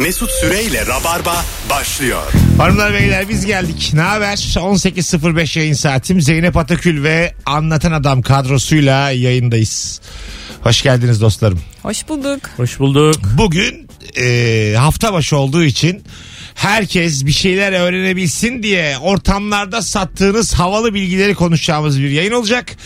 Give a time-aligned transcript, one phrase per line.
[0.00, 2.22] Mesut Süreyle Rabarba başlıyor.
[2.58, 3.90] Hanımlar beyler biz geldik.
[3.94, 4.36] Ne haber?
[4.36, 6.20] 18.05 yayın saatim.
[6.20, 10.00] Zeynep Atakül ve Anlatan Adam kadrosuyla yayındayız.
[10.62, 11.60] Hoş geldiniz dostlarım.
[11.82, 12.40] Hoş bulduk.
[12.56, 13.20] Hoş bulduk.
[13.38, 13.88] Bugün
[14.20, 16.02] e, hafta başı olduğu için
[16.54, 22.76] herkes bir şeyler öğrenebilsin diye ortamlarda sattığınız havalı bilgileri konuşacağımız bir yayın olacak.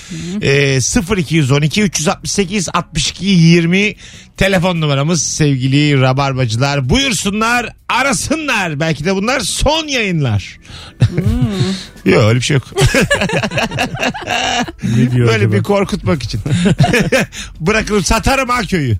[0.42, 0.78] E,
[1.16, 3.94] 0212 368 62 20
[4.36, 6.88] telefon numaramız sevgili rabarbacılar.
[6.88, 8.80] Buyursunlar arasınlar.
[8.80, 10.58] Belki de bunlar son yayınlar.
[12.04, 12.64] Yok öyle bir şey yok.
[14.96, 15.52] Ne diyor Böyle acaba?
[15.52, 16.40] bir korkutmak için.
[17.60, 18.96] Bırakırım satarım ha köyü.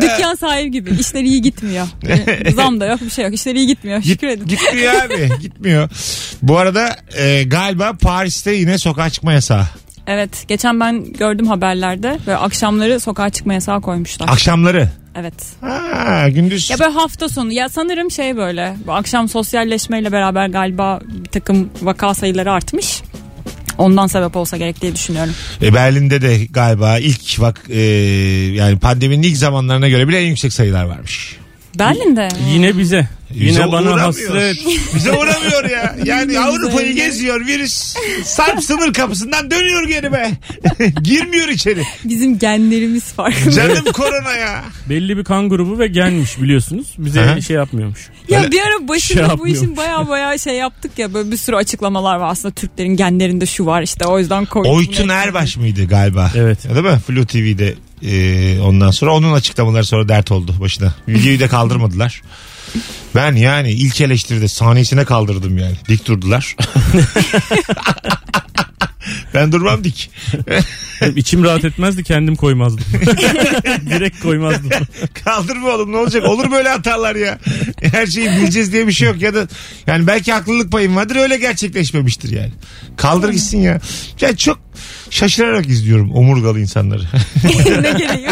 [0.00, 0.90] Dükkan sahibi gibi.
[1.00, 1.86] İşler iyi gitmiyor.
[2.08, 3.34] Yani Zam da yok bir şey yok.
[3.34, 3.98] İşler iyi gitmiyor.
[3.98, 4.46] Git, Şükür edin.
[4.46, 5.88] gitmiyor abi gitmiyor.
[6.42, 9.66] Bu arada e, galiba Paris'te yine sokağa çıkma yasağı.
[10.10, 10.44] Evet.
[10.48, 12.18] Geçen ben gördüm haberlerde.
[12.26, 14.28] Böyle akşamları sokağa çıkma yasağı koymuşlar.
[14.28, 14.88] Akşamları.
[15.16, 15.34] Evet.
[15.60, 16.70] Ha, gündüz.
[16.70, 17.52] Ya böyle hafta sonu.
[17.52, 18.76] Ya sanırım şey böyle.
[18.86, 23.02] Bu akşam sosyalleşmeyle beraber galiba bir takım vaka sayıları artmış.
[23.78, 25.34] Ondan sebep olsa gerek diye düşünüyorum.
[25.62, 27.80] E, Berlin'de de galiba ilk bak e,
[28.54, 31.36] yani pandeminin ilk zamanlarına göre bile en yüksek sayılar varmış.
[31.80, 32.28] Berlin'de.
[32.52, 33.08] Yine bize.
[33.34, 33.98] Yine Bize bana uğramıyor.
[33.98, 34.56] hasret.
[34.94, 35.96] Bize uğramıyor ya.
[36.04, 37.96] Yani Avrupa'yı geziyor virüs.
[38.24, 40.30] Sarp sınır kapısından dönüyor geri be.
[41.02, 41.82] Girmiyor içeri.
[42.04, 43.50] Bizim genlerimiz farklı.
[43.50, 44.64] Canım korona ya.
[44.88, 46.86] Belli bir kan grubu ve gelmiş biliyorsunuz.
[46.98, 47.40] Bize Aha.
[47.40, 48.08] şey yapmıyormuş.
[48.28, 51.36] Ya Öyle- bir ara başında Şey bu işin baya baya şey yaptık ya böyle bir
[51.36, 54.72] sürü açıklamalar var aslında Türklerin genlerinde şu var işte o yüzden koyduk.
[54.72, 55.08] Oytun.
[55.08, 56.30] Erbaş mıydı galiba?
[56.36, 56.64] Evet.
[56.64, 56.98] Değil mi?
[57.06, 60.94] Flu TV'de e, ondan sonra onun açıklamaları sonra dert oldu başına.
[61.08, 62.22] Videoyu da kaldırmadılar.
[63.14, 65.74] Ben yani ilk eleştiride sahnesine kaldırdım yani.
[65.88, 66.56] Dik durdular.
[69.34, 70.10] ben durmam dik.
[71.16, 72.84] İçim rahat etmezdi kendim koymazdım.
[73.90, 74.70] Direkt koymazdım.
[75.24, 76.24] Kaldırma oğlum ne olacak?
[76.24, 77.38] Olur böyle hatalar ya.
[77.82, 79.22] Her şeyi bileceğiz diye bir şey yok.
[79.22, 79.48] Ya da
[79.86, 82.52] yani belki haklılık payım vardır öyle gerçekleşmemiştir yani.
[82.96, 83.80] Kaldır gitsin ya.
[84.20, 84.58] Ya çok
[85.10, 87.02] şaşırarak izliyorum omurgalı insanları.
[87.82, 88.28] ne gereği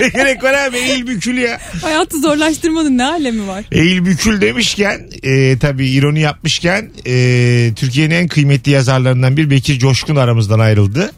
[0.00, 1.58] ne gerek var abi eğil bükül ya.
[1.82, 3.64] Hayatı zorlaştırmanın ne alemi var?
[3.72, 10.16] Eğil bükül demişken e, tabii ironi yapmışken e, Türkiye'nin en kıymetli yazarlarından bir Bekir Coşkun
[10.16, 11.12] aramızdan ayrıldı.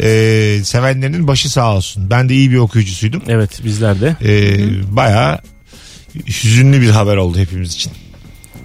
[0.00, 2.10] E, sevenlerinin başı sağ olsun.
[2.10, 3.22] Ben de iyi bir okuyucusuydum.
[3.28, 4.16] Evet bizler de.
[4.24, 4.58] E,
[4.96, 5.38] bayağı
[6.26, 7.92] hüzünlü bir haber oldu hepimiz için.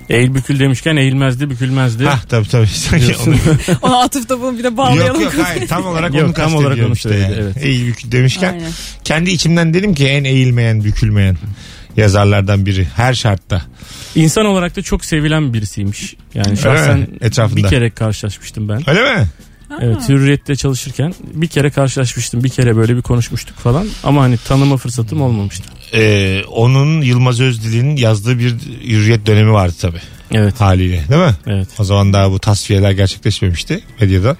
[0.10, 2.06] Eğil bükül demişken eğilmezdi bükülmezdi.
[2.06, 2.68] Hah tabii tabii.
[2.74, 3.36] Sanki onu-
[3.82, 5.22] Ona atıfta bunu bir de bağlayalım.
[5.22, 7.42] yok yok hayır tam olarak Yok, onu tam kastediyorum olarak onu işte söyledi, yani.
[7.42, 7.58] evet.
[7.66, 8.72] Eğil bükül demişken Aynen.
[9.04, 11.38] kendi içimden dedim ki en eğilmeyen bükülmeyen
[11.98, 13.62] yazarlardan biri her şartta.
[14.16, 16.16] İnsan olarak da çok sevilen birisiymiş.
[16.34, 16.58] Yani mi?
[16.58, 17.58] şahsen Etrafında.
[17.58, 18.90] bir kere karşılaşmıştım ben.
[18.90, 19.28] Öyle mi?
[19.82, 22.44] Evet Hürriyet'te çalışırken bir kere karşılaşmıştım.
[22.44, 23.88] Bir kere böyle bir konuşmuştuk falan.
[24.04, 25.64] Ama hani tanıma fırsatım olmamıştı.
[25.94, 30.02] Ee, onun Yılmaz Özdil'in yazdığı bir hürriyet dönemi vardı tabii.
[30.32, 30.62] Evet.
[30.62, 31.36] haliyle değil mi?
[31.48, 31.68] Evet.
[31.80, 34.38] O zaman daha bu tasfiyeler gerçekleşmemişti medyada.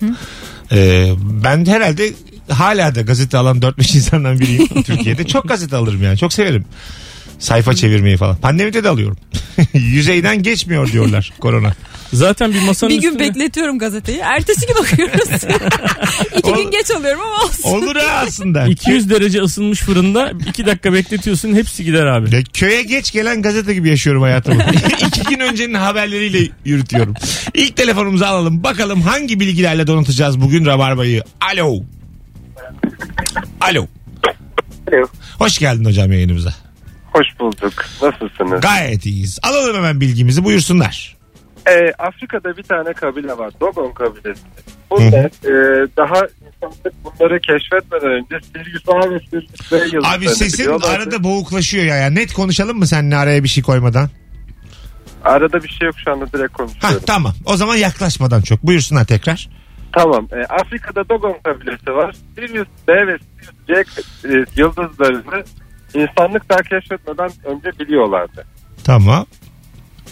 [0.72, 1.12] Ee,
[1.44, 2.14] ben herhalde
[2.50, 5.24] hala da gazete alan 4-5 insandan biriyim Türkiye'de.
[5.28, 6.66] Çok gazete alırım yani çok severim.
[7.40, 8.36] Sayfa çevirmeyi falan.
[8.36, 9.18] Pandemide de alıyorum.
[9.74, 11.74] Yüzeyden geçmiyor diyorlar korona.
[12.14, 13.28] Zaten bir masanın Bir gün üstüne...
[13.30, 14.18] bekletiyorum gazeteyi.
[14.20, 15.30] Ertesi gün okuyoruz.
[16.38, 17.70] İki Ol- gün geç alıyorum ama olsun.
[17.70, 18.68] Olur ha aslında.
[18.68, 22.36] 200 derece ısınmış fırında 2 dakika bekletiyorsun hepsi gider abi.
[22.36, 24.64] Ya köye geç gelen gazete gibi yaşıyorum hayatımı.
[25.08, 27.14] İki gün öncenin haberleriyle yürütüyorum.
[27.54, 28.64] İlk telefonumuzu alalım.
[28.64, 31.24] Bakalım hangi bilgilerle donatacağız bugün Rabarba'yı.
[31.54, 31.76] Alo.
[33.62, 33.88] Alo.
[34.92, 35.06] Alo.
[35.40, 36.54] Hoş geldin hocam yayınımıza.
[37.16, 37.74] Hoş bulduk.
[38.02, 38.62] Nasılsınız?
[38.62, 39.40] Gayet iyiyiz.
[39.44, 41.16] Alalım hemen bilgimizi buyursunlar.
[41.68, 43.52] Ee, Afrika'da bir tane kabile var.
[43.62, 44.42] Dogon kabilesi.
[44.92, 50.88] Bunlar e, daha insanlık bunları keşfetmeden önce Sirius A ve yıldızlarını Abi sesin biliyorlardı.
[50.98, 52.10] arada boğuklaşıyor ya.
[52.10, 54.10] Net konuşalım mı seninle araya bir şey koymadan?
[55.24, 57.02] Arada bir şey yok şu anda direkt Ha konuşuyorum.
[57.08, 57.34] tamam.
[57.46, 58.64] O zaman yaklaşmadan çok.
[58.64, 59.50] Buyursunlar tekrar.
[59.92, 60.28] Tamam.
[60.32, 62.16] E, Afrika'da Dogon kabilesi var.
[62.36, 63.88] Sirius B ve Sirius
[64.24, 65.44] C e, yıldızlarını
[65.96, 68.46] insanlık daha keşfetmeden önce biliyorlardı.
[68.84, 69.26] Tamam.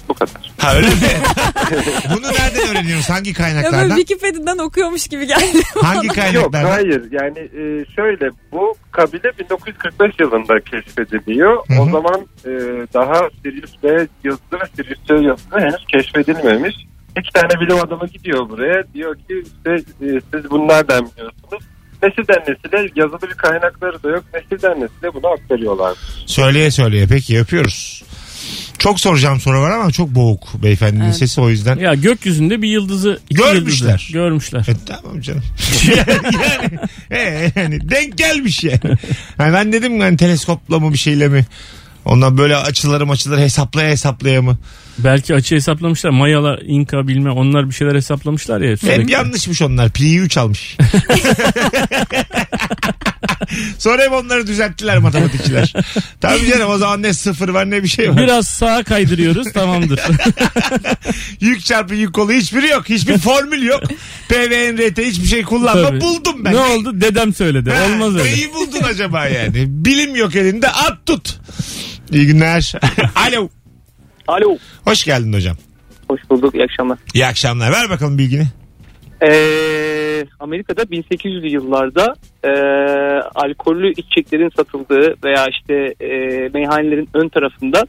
[0.09, 0.51] Bu kadar.
[0.57, 0.93] Ha öyle mi?
[2.15, 3.09] Bunu nereden öğreniyoruz?
[3.09, 3.95] Hangi Ya böyle kaynaklardan?
[3.95, 5.61] Wikipedia'dan okuyormuş gibi geldi.
[5.81, 6.71] Hangi Yok kaynaklardan?
[6.71, 11.57] hayır yani e, şöyle bu kabile 1945 yılında keşfediliyor.
[11.67, 11.81] Hı hı.
[11.81, 12.49] O zaman e,
[12.93, 16.75] daha Sirius B yıldızı ve Sirius C yıldızı henüz keşfedilmemiş.
[17.19, 18.83] İki tane bilim adamı gidiyor buraya.
[18.93, 19.71] Diyor ki işte
[20.05, 21.63] e, siz bunu nereden biliyorsunuz?
[22.03, 24.23] Nesilden nesile yazılı bir kaynakları da yok.
[24.33, 25.97] Nesilden nesile bunu aktarıyorlar.
[26.25, 27.07] Söyleye söyleye.
[27.07, 28.03] Peki yapıyoruz.
[28.79, 31.15] Çok soracağım soru var ama çok boğuk beyefendinin Evet.
[31.15, 31.79] sesi o yüzden.
[31.79, 33.89] Ya gökyüzünde bir yıldızı iki Görmüşler.
[33.89, 34.59] yıldızı görmüşler.
[34.59, 35.43] E, tamam canım.
[36.39, 36.79] yani,
[37.11, 38.79] e, yani denk gelmiş yani.
[39.39, 39.53] yani.
[39.53, 41.45] Ben dedim hani teleskopla mı bir şeyle mi?
[42.05, 44.57] Ondan böyle açıları açıları hesaplaya hesaplaya mı?
[44.97, 46.09] Belki açı hesaplamışlar.
[46.09, 48.71] Mayalar, İnka bilme onlar bir şeyler hesaplamışlar ya.
[48.71, 49.11] Hep sürekli.
[49.11, 49.89] yanlışmış onlar.
[49.89, 50.77] Pri'yi 3 almış.
[53.77, 55.73] Sonra hep onları düzelttiler matematikçiler.
[56.21, 58.17] Tabii canım o zaman ne sıfır var ne bir şey var.
[58.17, 59.99] Biraz sağa kaydırıyoruz tamamdır.
[61.41, 62.89] Yük çarpı yük kolu hiçbiri yok.
[62.89, 63.83] Hiçbir formül yok.
[64.29, 65.87] PVNRT hiçbir şey kullanma.
[65.87, 66.01] Tabii.
[66.01, 66.53] Buldum ben.
[66.53, 67.01] ne oldu?
[67.01, 67.71] Dedem söyledi.
[67.71, 68.23] Ha, Olmaz öyle.
[68.23, 69.65] Neyi buldun acaba yani?
[69.67, 71.39] Bilim yok elinde at tut.
[72.11, 72.73] İyi günler.
[73.15, 73.49] Alo.
[74.27, 74.57] Alo.
[74.85, 75.55] Hoş geldin hocam.
[76.09, 76.55] Hoş bulduk.
[76.55, 76.97] İyi akşamlar.
[77.13, 77.71] İyi akşamlar.
[77.71, 78.47] Ver bakalım bilgini.
[79.27, 82.49] Ee, Amerika'da 1800'lü yıllarda e,
[83.35, 86.09] alkollü içeceklerin satıldığı veya işte e,
[86.53, 87.85] meyhanelerin ön tarafında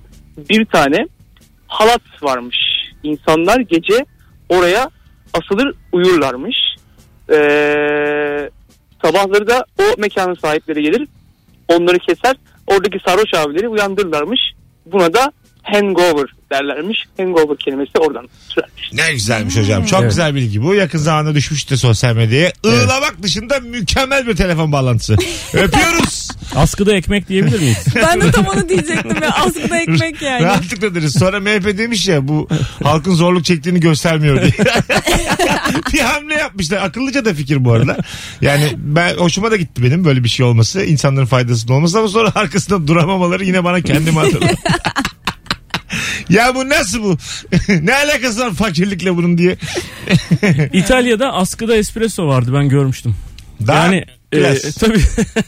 [0.50, 1.06] bir tane
[1.66, 2.56] halat varmış.
[3.02, 4.04] İnsanlar gece
[4.48, 4.90] oraya
[5.34, 6.56] asılır uyurlarmış.
[7.30, 8.50] Ee,
[9.02, 11.08] sabahları da o mekanın sahipleri gelir.
[11.68, 12.36] Onları keser.
[12.66, 14.40] Oradaki sarhoş abileri uyandırırlarmış.
[14.86, 15.32] Buna da
[15.64, 16.98] hangover derlermiş.
[17.16, 18.92] Hangover kelimesi oradan türermiş.
[18.92, 19.84] Ne güzelmiş hocam.
[19.84, 20.10] Çok Evet.
[20.10, 20.74] güzel bilgi bu.
[20.74, 22.52] Yakın zamanda düşmüştü sosyal medyaya.
[22.64, 25.16] Iğlamak dışında mükemmel bir telefon bağlantısı.
[25.54, 26.28] Öpüyoruz.
[26.54, 27.84] Askıda ekmek diyebilir miyiz?
[27.96, 29.30] Ben de tam onu diyecektim ya.
[29.30, 30.42] Askıda ekmek yani.
[30.44, 31.18] Rahatlıkla deriz.
[31.18, 32.48] Sonra MHP demiş ya bu
[32.82, 34.52] halkın zorluk çektiğini göstermiyor diye.
[35.92, 36.78] bir hamle yapmışlar.
[36.82, 37.96] Akıllıca da fikir bu arada.
[38.40, 40.84] Yani ben hoşuma da gitti benim böyle bir şey olması.
[40.84, 44.54] insanların faydasının olması ama sonra arkasında duramamaları yine bana kendimi hatırladı.
[46.28, 47.18] Ya bu nasıl bu?
[47.68, 49.56] ne alakası var fakirlikle bunun diye.
[50.72, 53.16] İtalya'da askıda espresso vardı ben görmüştüm.
[53.66, 54.74] Daha yani e, biraz.
[54.74, 55.00] tabii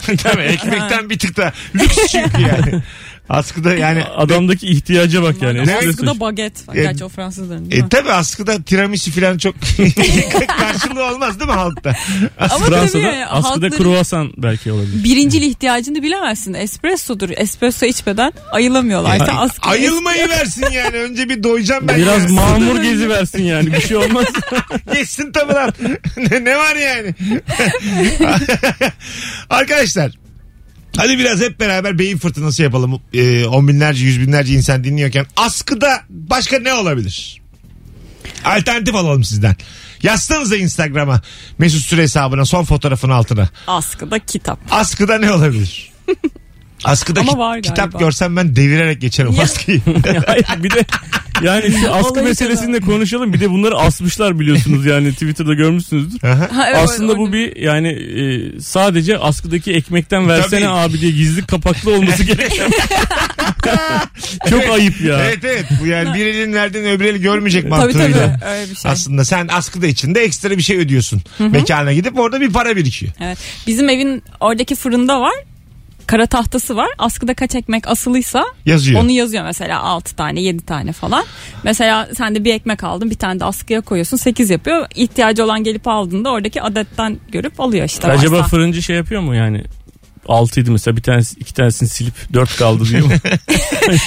[0.22, 2.82] Tabii ekmekten bir tık da lüks çünkü yani.
[3.28, 5.58] Askıda yani adamdaki ihtiyaca bak yani.
[5.58, 5.88] espresso.
[5.90, 6.52] Askıda baget.
[6.74, 9.54] E, Gerçi o Fransızların E tabi askıda tiramisu falan çok
[10.58, 11.94] karşılığı olmaz değil mi halkta?
[12.38, 15.04] Ama tabii Fransa'da yani askıda kruvasan belki olabilir.
[15.04, 16.54] Birincil ihtiyacını bilemezsin.
[16.54, 17.30] Espressodur.
[17.36, 20.96] Espresso içmeden ayılamıyorlarsa askıda Ayılmayı versin yani.
[20.96, 21.96] Önce bir doyacağım ben.
[21.96, 22.28] Biraz ya.
[22.28, 24.26] mamur gezi versin yani bir şey olmaz.
[24.94, 25.72] Geçsin tabi lan.
[26.30, 27.14] ne, ne var yani?
[29.50, 30.25] Arkadaşlar.
[30.96, 33.00] Hadi biraz hep beraber beyin fırtınası yapalım.
[33.12, 35.26] Ee, on binlerce, yüz binlerce insan dinliyorken.
[35.36, 37.40] Askıda başka ne olabilir?
[38.44, 39.56] Alternatif alalım sizden.
[40.02, 41.20] Yazsanıza Instagram'a.
[41.58, 43.48] Mesut Süre hesabına son fotoğrafın altına.
[43.66, 44.58] askıda kitap.
[44.70, 45.92] Askıda ne olabilir?
[46.86, 49.42] Askıda Ama ki- var kitap görsem ben devirerek geçerim Ya.
[49.42, 49.80] askıyı.
[50.26, 50.84] Hayır, bir de
[51.42, 53.32] yani şu askı Olayı meselesini de konuşalım.
[53.32, 56.24] Bir de bunları asmışlar biliyorsunuz yani Twitter'da görmüşsünüzdür.
[56.28, 56.48] Aha.
[56.52, 60.68] Ha, evet, Aslında bu bir yani e, sadece askıdaki ekmekten versene Tabii.
[60.70, 62.70] abi diye gizli kapaklı olması gereken.
[64.50, 65.20] Çok ayıp ya.
[65.24, 68.38] Evet evet bu yani bir elin verdiğini öbür eli görmeyecek Tabii mantığıyla.
[68.38, 68.90] tabii öyle bir şey.
[68.90, 71.22] Aslında sen askıda içinde ekstra bir şey ödüyorsun.
[71.38, 73.12] Mekana gidip orada bir para birikiyor.
[73.20, 73.38] Evet.
[73.66, 75.34] Bizim evin oradaki fırında var.
[76.06, 76.88] Kara tahtası var.
[76.98, 79.00] Askıda kaç ekmek asılıysa Yazıyor.
[79.00, 81.24] onu yazıyor mesela 6 tane 7 tane falan.
[81.64, 84.86] Mesela sen de bir ekmek aldın bir tane de askıya koyuyorsun 8 yapıyor.
[84.94, 88.08] İhtiyacı olan gelip aldığında oradaki adetten görüp alıyor işte.
[88.08, 88.48] Acaba varsa.
[88.48, 89.64] fırıncı şey yapıyor mu yani?
[90.28, 93.12] Altıydı mesela bir tanesi iki tanesini silip dört kaldı diyor mu?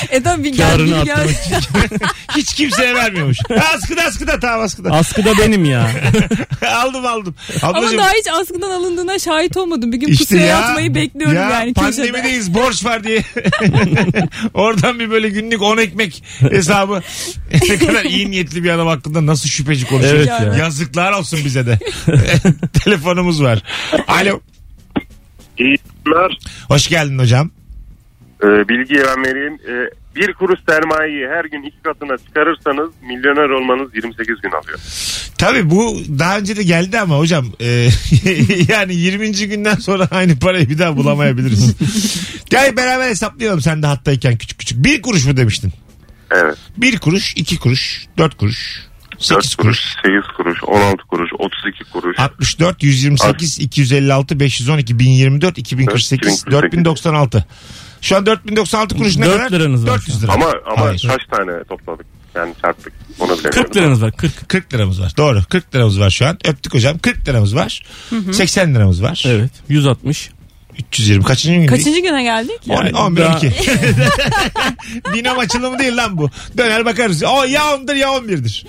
[0.10, 1.13] E tabii bir Karını gel, bir gel.
[1.13, 2.00] atlamak için.
[2.38, 3.38] Hiç kimseye vermiyormuş.
[3.75, 4.92] Askıda askıda tamam askıda.
[4.92, 5.92] Askıda benim ya.
[6.75, 7.36] aldım aldım.
[7.63, 9.92] Ama Ablacığım, daha hiç askıdan alındığına şahit olmadım.
[9.92, 11.95] Bir gün işte pusuya ya, yatmayı bekliyorum ya, yani köşede.
[12.12, 13.24] Pandemideyiz borç var diye.
[14.54, 17.02] Oradan bir böyle günlük 10 ekmek hesabı.
[17.69, 20.16] ne kadar iyi niyetli bir adam hakkında nasıl şüpheci konuşuyor.
[20.16, 20.54] Evet ya.
[20.57, 21.80] Yazıklar olsun bize de.
[22.83, 23.64] Telefonumuz var.
[24.07, 24.40] Alo.
[25.59, 26.37] İyi günler.
[26.68, 27.51] Hoş geldin hocam.
[28.44, 29.54] Ee, bilgiyi ben vereyim.
[29.54, 34.80] Ee, bir kuruş sermayeyi her gün iki katına çıkarırsanız milyoner olmanız 28 gün alıyor.
[35.37, 37.66] Tabii bu daha önce de geldi ama hocam e,
[38.69, 39.31] yani 20.
[39.31, 41.75] günden sonra aynı parayı bir daha bulamayabiliriz.
[42.49, 44.83] Gel beraber hesaplayalım sen de hattayken küçük küçük.
[44.83, 45.71] Bir kuruş mu demiştin?
[46.31, 46.57] Evet.
[46.78, 48.89] Bir kuruş, iki kuruş, dört kuruş,
[49.19, 52.19] 4 sekiz kuruş, kuruş, 8 kuruş, 16 kuruş, 32 kuruş.
[52.19, 56.45] 64, 128, 256, 512, 1024, 2048, 2048.
[56.52, 57.45] 4096.
[58.02, 59.59] Şu an 4096 kuruş ne 4 kadar?
[59.59, 60.31] liranız var 400 lira.
[60.31, 61.06] Ama ama Hayır.
[61.07, 62.06] kaç tane topladık?
[62.35, 62.94] Yani çarptık.
[63.19, 63.64] Onu bilemiyorum.
[63.64, 64.49] 40 liranız var 40.
[64.49, 65.14] 40 liramız var.
[65.18, 65.44] Doğru.
[65.49, 66.38] 40 liramız var şu an.
[66.45, 66.97] Öptük hocam.
[66.99, 67.83] 40 liramız var.
[68.31, 69.23] 80 liramız var.
[69.26, 70.31] Evet 160.
[70.80, 71.24] 320.
[71.24, 71.68] Kaçıncı gün?
[71.68, 72.59] Kaçıncı güne geldik?
[72.69, 73.52] On- Yani 11 daha- 12.
[75.14, 76.30] Binom açılımı değil lan bu.
[76.57, 77.24] Döner bakarız.
[77.24, 78.66] O ya 10'dur ya 11'dir.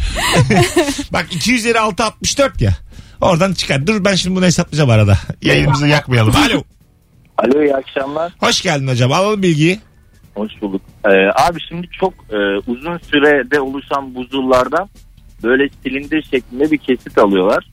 [1.12, 2.72] Bak 200 üzeri 6 64 ya.
[3.20, 3.86] Oradan çıkar.
[3.86, 5.18] Dur ben şimdi bunu hesaplayacağım arada.
[5.42, 6.34] Yayınımızı yakmayalım.
[6.36, 6.62] Alo.
[7.38, 8.32] Alo iyi akşamlar.
[8.38, 9.12] Hoş geldin hocam.
[9.12, 9.80] Alalım bilgiyi.
[10.34, 10.82] Hoş bulduk.
[11.04, 11.08] Ee,
[11.48, 12.36] abi şimdi çok e,
[12.66, 14.88] uzun sürede oluşan buzullardan
[15.42, 17.70] böyle silindir şeklinde bir kesit alıyorlar.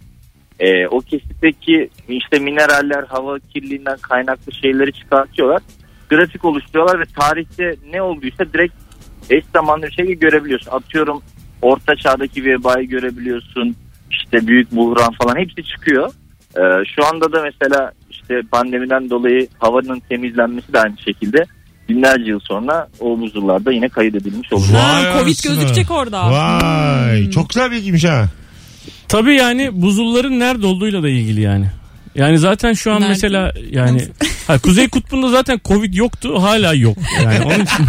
[0.59, 5.61] Ee, o kesitteki işte mineraller, hava kirliliğinden kaynaklı şeyleri çıkartıyorlar.
[6.09, 8.73] Grafik oluşturuyorlar ve tarihte ne olduysa direkt
[9.29, 10.71] eş zamanlı bir şekilde görebiliyorsun.
[10.71, 11.21] Atıyorum
[11.61, 13.75] orta çağdaki vebayı görebiliyorsun.
[14.11, 16.11] İşte büyük buhran falan hepsi çıkıyor.
[16.57, 16.61] Ee,
[16.95, 21.43] şu anda da mesela işte pandemiden dolayı havanın temizlenmesi de aynı şekilde
[21.89, 24.75] binlerce yıl sonra o buzullarda yine kaydedilmiş olacak.
[24.81, 26.31] Ha, Covid gözükecek orada.
[26.31, 27.29] Vay Hmm.
[27.29, 28.25] çok güzel bilgiymiş ha.
[29.07, 31.65] Tabii yani buzulların nerede olduğuyla da ilgili yani.
[32.15, 33.09] Yani zaten şu an Nerede?
[33.09, 34.07] mesela yani
[34.47, 36.97] ha, Kuzey Kutbu'nda zaten Covid yoktu hala yok.
[37.23, 37.85] Yani onun için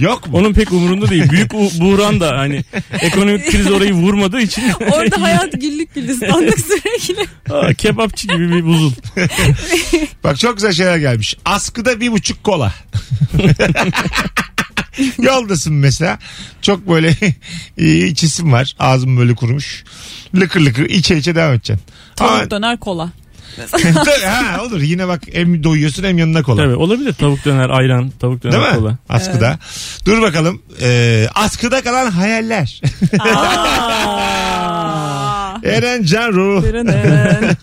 [0.00, 0.38] Yok mu?
[0.38, 1.30] onun pek umurunda değil.
[1.30, 2.64] Büyük u- buğran da hani
[3.00, 7.26] ekonomik kriz orayı vurmadığı için Orada hayat güllük gülistanlık sürekli.
[7.54, 8.92] Aa, kebapçı gibi bir buzul.
[10.24, 11.36] Bak çok güzel şeyler gelmiş.
[11.44, 12.72] Askıda bir buçuk kola.
[15.22, 16.18] Yoldasın mesela.
[16.62, 17.14] Çok böyle
[18.08, 18.74] içisim var.
[18.78, 19.84] Ağzım böyle kurumuş.
[20.34, 21.86] Lıkır lıkır içe içe devam edeceksin.
[22.20, 23.10] Ama, Tavuk döner kola.
[24.26, 26.62] ha, olur yine bak hem doyuyorsun hem yanına kola.
[26.62, 28.78] Tabii olabilir tavuk döner ayran tavuk döner Değil mi?
[28.78, 28.96] kola.
[29.08, 29.58] Askıda.
[30.06, 30.62] Dur bakalım.
[30.80, 32.80] Ee, askıda kalan hayaller.
[33.18, 34.19] Aa.
[35.64, 36.62] Eren Can Ruh.
[36.62, 37.56] Dırının.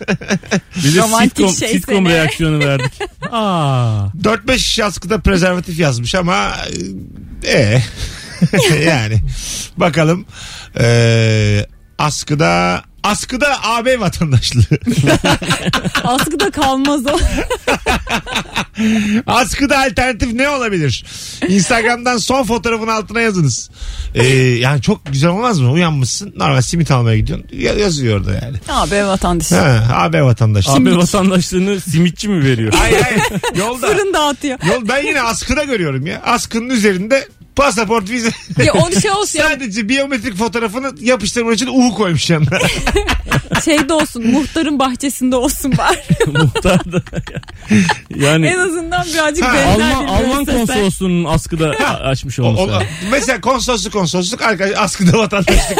[0.84, 2.14] Bir de Romantik sitcom, şey sitcom seni.
[2.14, 2.92] reaksiyonu verdik.
[3.32, 4.06] Aa.
[4.22, 6.50] 4-5 askıda prezervatif yazmış ama
[7.46, 7.80] e
[8.86, 9.20] yani
[9.76, 10.24] bakalım
[10.80, 11.66] Ee,
[11.98, 14.62] askıda askıda AB vatandaşlığı
[16.04, 17.18] Askıda kalmaz o.
[19.26, 21.04] askıda alternatif ne olabilir
[21.48, 23.70] Instagram'dan son fotoğrafın altına yazınız
[24.14, 28.56] Ee, yani çok güzel olmaz mı uyanmışsın normal simit almaya gidiyorsun Ya- yazıyor orada yani
[28.68, 29.52] Abi vatandaş.
[29.52, 32.72] ha, AB vatandaşlığı Abi vatandaşlığını simitçi mi veriyor?
[32.78, 33.22] Hayır hayır
[33.58, 34.58] yolda Fırın dağıtıyor.
[34.68, 36.22] Yol, ben yine askıda görüyorum ya.
[36.24, 37.28] Askının üzerinde
[37.58, 38.30] pasaport vize.
[38.64, 42.58] Ya o şey olsun ya, Sadece biyometrik fotoğrafını yapıştırmak için U koymuş yanına.
[43.64, 45.98] şeyde olsun muhtarın bahçesinde olsun bari.
[46.26, 47.02] Muhtar da.
[48.16, 50.58] yani en azından birazcık Ha, benzer Alman, bir Alman müessese.
[50.58, 51.68] konsolosluğunun askıda
[52.04, 52.72] açmış O- olması.
[52.76, 55.78] o- mesela konsolosluk konsolosluk arkadaş askıda vatandaşlık.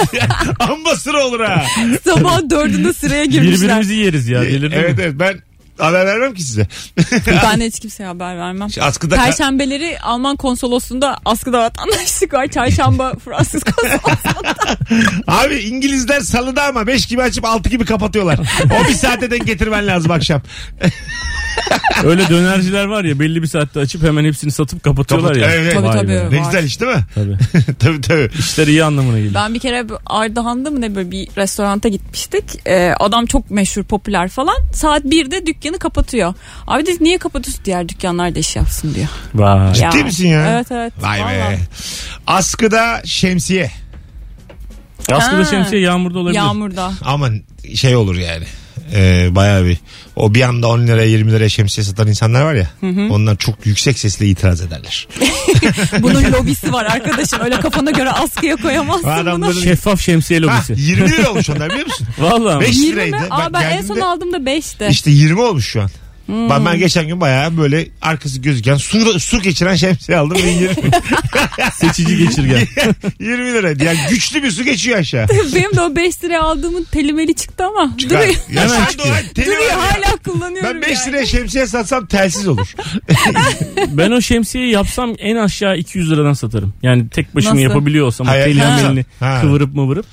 [0.60, 1.64] Amba sıra olur ha.
[2.04, 3.60] Sabah dördünde sıraya girmişler.
[3.68, 4.42] Birbirimizi yeriz ya.
[4.42, 5.02] Delirdin evet mi?
[5.02, 5.47] evet ben
[5.78, 6.66] haber vermem ki size.
[7.26, 8.68] Ben de hiç kimseye haber vermem.
[8.80, 12.46] Askıda ka- Perşembeleri Alman konsolosluğunda askıda vatandaşlık var.
[12.46, 14.54] Çarşamba Fransız konsolosluğunda.
[15.26, 18.38] Abi İngilizler salıda ama 5 gibi açıp 6 gibi kapatıyorlar.
[18.84, 20.42] O bir saate denk getirmen lazım akşam.
[22.04, 25.54] Öyle dönerciler var ya belli bir saatte açıp hemen hepsini satıp kapatıyorlar Kapat- ya.
[25.54, 25.74] Evet.
[25.74, 26.08] Tabii, Vay tabii.
[26.08, 26.28] be.
[26.30, 26.44] Ne Var.
[26.46, 27.04] güzel iş değil mi?
[27.14, 27.38] Tabii.
[27.78, 28.30] tabii tabii.
[28.38, 29.34] İşler iyi anlamına geliyor.
[29.34, 32.44] Ben bir kere bu Ardahan'da mı ne böyle bir restoranta gitmiştik.
[32.66, 34.56] Ee, adam çok meşhur popüler falan.
[34.72, 36.34] Saat 1'de dükkanı kapatıyor.
[36.66, 37.64] Abi dedi niye kapatıyorsun?
[37.64, 39.08] Diğer dükkanlar da iş yapsın diyor.
[39.34, 39.74] Vay.
[39.74, 40.50] Ciddi misin ya?
[40.52, 40.92] Evet evet.
[41.00, 41.22] Vay be.
[41.24, 41.58] Vallahi.
[42.26, 43.70] Askıda şemsiye.
[45.12, 45.44] Askıda Ha.
[45.44, 46.36] şemsiye yağmurda olabilir.
[46.36, 46.92] Yağmurda.
[47.04, 47.28] Ama
[47.74, 48.44] şey olur yani.
[48.94, 49.76] Ee, bayağı bir
[50.16, 52.70] o bir anda 10 liraya 20 liraya şemsiye satan insanlar var ya
[53.10, 55.08] onlar çok yüksek sesle itiraz ederler.
[56.02, 57.40] Bunun lobisi var arkadaşım.
[57.44, 59.20] Öyle kafana göre askıya koyamazsın O bunu.
[59.20, 60.74] adamların Şeffaf şemsiye ha, lobisi.
[60.82, 62.06] 20 lira olmuş onlar biliyor musun?
[62.18, 62.60] Vallahi.
[62.60, 63.16] 5 20 liraydı.
[63.16, 63.22] mi?
[63.30, 64.88] Aa, ben en son aldığımda 5'ti.
[64.90, 65.90] İşte 20 olmuş şu an.
[66.28, 70.74] Ben, ben geçen gün bayağı böyle arkası gözüken su, su geçiren şemsiye aldım ve 20,
[71.72, 72.66] Seçici geçirgen.
[73.20, 73.84] 20 liraydı.
[73.84, 75.26] Yani güçlü bir su geçiyor aşağı.
[75.54, 77.96] Benim de o 5 liraya aldığımın telimeli çıktı ama.
[77.98, 78.20] Çıkar.
[78.20, 78.34] Duruyor.
[78.52, 79.82] Ya Hemen sen de o teli Duruyor var ya.
[79.82, 80.70] hala kullanıyorum.
[80.74, 81.08] Ben 5 yani.
[81.08, 82.74] liraya şemsiye satsam telsiz olur.
[83.88, 86.74] ben o şemsiyeyi yapsam en aşağı 200 liradan satarım.
[86.82, 87.62] Yani tek başıma Nasıl?
[87.62, 88.26] yapabiliyor olsam.
[88.26, 89.38] Hayır, Elini ha.
[89.40, 90.06] kıvırıp mıvırıp.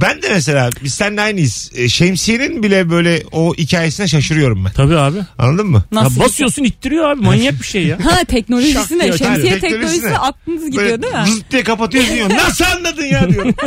[0.00, 1.70] Ben de mesela biz seninle aynıyız.
[1.74, 4.72] Ee, Şemsiyenin bile böyle o hikayesine şaşırıyorum ben.
[4.72, 5.18] Tabii abi.
[5.38, 5.82] Anladın mı?
[5.92, 6.20] Nasıl?
[6.20, 7.98] Ya basıyorsun ittiriyor abi manyak bir şey ya.
[8.04, 9.60] Ha teknolojisine, Şak şemsiye açıyor.
[9.60, 10.18] teknolojisi Teknolojisine.
[10.18, 11.26] aklınız gidiyor Böyle değil mi?
[11.28, 12.30] Zıt diye kapatıyorsun diyor.
[12.30, 13.54] Nasıl anladın ya diyorum.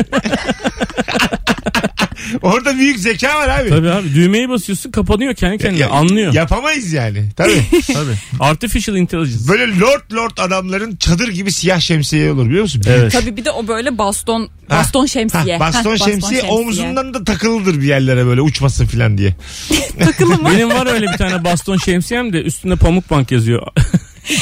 [2.41, 3.69] Orada büyük zeka var abi.
[3.69, 6.33] Tabii abi düğmeyi basıyorsun kapanıyor kendi kendine Ya- anlıyor.
[6.33, 7.29] Yapamayız yani.
[7.37, 7.61] Tabii.
[7.93, 8.13] Tabii.
[8.39, 9.47] Artificial intelligence.
[9.47, 12.81] Böyle lord lord adamların çadır gibi siyah şemsiye olur biliyor musun?
[12.87, 13.11] Evet.
[13.21, 15.59] Tabii bir de o böyle baston baston Ha, şemsiye.
[15.59, 19.35] baston, Heh, şemsiye omzundan da takılıdır bir yerlere böyle uçmasın filan diye.
[19.99, 20.49] takılı mı?
[20.53, 23.67] Benim var öyle bir tane baston şemsiyem de üstünde pamuk bank yazıyor.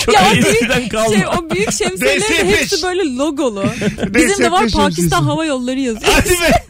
[0.05, 1.09] Çok Ya o eskiden büyük, kalma.
[1.15, 2.57] şey, o büyük şemsiyelerin de DS5.
[2.57, 3.65] hepsi böyle logolu.
[4.09, 5.23] Bizim de var DS5 Pakistan.
[5.23, 6.11] Hava Yolları yazıyor.
[6.13, 6.65] Hadi be.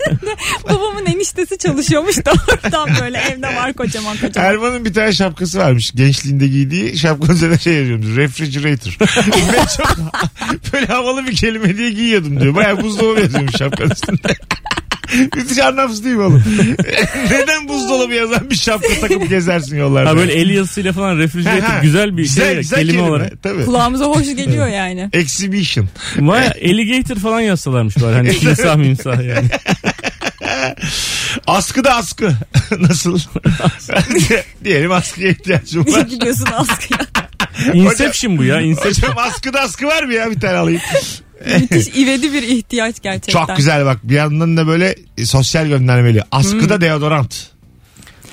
[0.69, 4.49] Babamın eniştesi çalışıyormuş da oradan böyle evde var kocaman kocaman.
[4.49, 5.91] Erman'ın bir tane şapkası varmış.
[5.95, 8.07] Gençliğinde giydiği şapkanın üzerine şey yazıyormuş.
[8.17, 8.91] Refrigerator.
[9.53, 9.97] Ve çok
[10.73, 12.55] böyle havalı bir kelime diye giyiyordum diyor.
[12.55, 14.37] Baya buzdolabı yazıyormuş şapkanın üstünde.
[15.35, 16.43] Müthiş anlamsız değil mi oğlum?
[17.31, 20.09] Neden buzdolabı yazan bir şapka takıp gezersin yollarda?
[20.09, 23.43] Ha böyle el yazısıyla falan refrigerator güzel bir Güzel- şey, güzel kelime, olarak.
[23.43, 23.65] Tabii.
[23.65, 25.09] Kulağımıza hoş geliyor yani.
[25.13, 25.89] Exhibition.
[26.19, 28.13] Vay alligator falan yazsalarmış bari.
[28.15, 29.47] Hani timsah mimsah yani.
[31.47, 32.33] Askı da askı.
[32.79, 33.19] Nasıl?
[34.63, 36.01] Diyelim askıya ihtiyacım var.
[36.01, 36.99] Gidiyorsun askıya.
[37.73, 38.61] Inception bu ya.
[38.61, 39.09] Inception.
[39.11, 40.81] Hocam askıda askı var mı ya bir tane alayım.
[41.45, 43.45] Müthiş ivedi bir ihtiyaç gerçekten.
[43.45, 46.23] Çok güzel bak bir yandan da böyle sosyal göndermeli.
[46.31, 47.56] Askıda deodorant.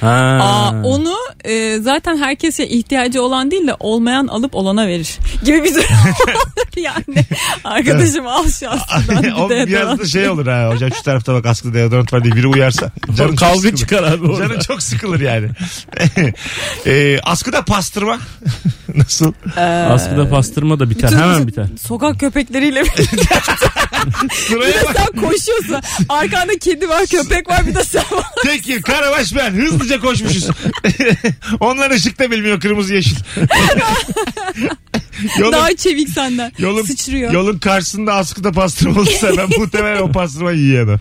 [0.00, 0.38] Ha.
[0.42, 5.74] Aa, onu e, zaten herkese ihtiyacı olan değil de olmayan alıp olana verir gibi bir
[5.74, 5.84] durum
[6.76, 7.24] yani.
[7.64, 9.36] Arkadaşım al şu aslında.
[9.44, 12.24] o bir de biraz da şey olur ha hocam şu tarafta bak askıda deodorant var
[12.24, 12.90] diye biri uyarsa.
[13.16, 14.48] Canın Kavga çıkar abi orada.
[14.48, 15.48] Canın çok sıkılır yani.
[16.86, 18.18] e, askıda pastırma.
[18.94, 19.32] Nasıl?
[19.90, 21.10] Askıda pastırma da biter.
[21.10, 21.66] Bütün Hemen biter.
[21.86, 22.90] Sokak köpekleriyle bir
[24.48, 24.96] Sıraya de bak.
[24.96, 25.76] sen koşuyorsun.
[26.08, 28.24] Arkanda kedi var köpek var bir de sen var.
[28.42, 29.54] Tekir, Karabaş ben.
[29.84, 30.48] Hızlıca koşmuşuz.
[31.60, 33.16] Onlar ışık da bilmiyor kırmızı yeşil.
[35.38, 36.52] yolun, Daha çevik senden.
[36.58, 37.32] yolun, Sıçrıyor.
[37.32, 41.00] yolun karşısında askıda pastırma olursa ben muhtemelen o pastırmayı yiyemem.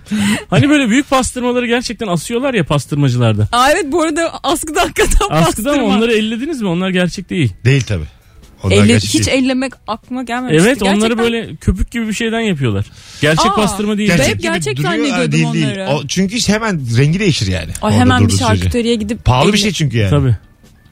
[0.50, 3.48] Hani böyle büyük pastırmaları gerçekten asıyorlar ya pastırmacılarda.
[3.52, 5.76] Aa, evet bu arada askıda hakikaten Askıda pastırma.
[5.78, 6.68] mı onları ellediniz mi?
[6.68, 7.54] Onlar gerçek değil.
[7.66, 8.06] Değil tabii.
[8.64, 9.44] Onlar Elle, gerçek hiç değil.
[9.44, 10.68] ellemek aklıma gelmemişti.
[10.68, 12.86] Evet onları Gerçekten- böyle köpük gibi bir şeyden yapıyorlar.
[13.22, 13.56] Gerçek Aa.
[13.56, 14.10] pastırma değil.
[14.10, 15.66] Gerçek- Gerçek gibi gerçek duruyor, zannediyordum değil, değil.
[15.66, 15.88] onları.
[15.90, 17.72] O, çünkü hemen rengi değişir yani.
[17.82, 18.48] Ay Orada hemen bir durduğu sürece.
[18.56, 20.10] şarküteriye gidip Pahalı bir elle- şey çünkü yani.
[20.10, 20.36] Tabii.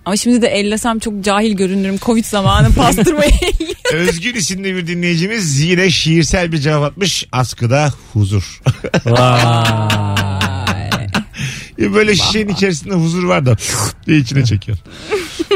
[0.06, 1.98] Ama şimdi de ellesem çok cahil görünürüm.
[1.98, 3.32] Covid zamanı pastırmayı
[3.94, 7.26] Özgür isimli bir dinleyicimiz yine şiirsel bir cevap atmış.
[7.32, 8.62] Askıda huzur.
[9.06, 9.42] Vay.
[11.82, 13.56] Böyle şişenin içerisinde huzur var da
[14.08, 14.78] diye içine çekiyor.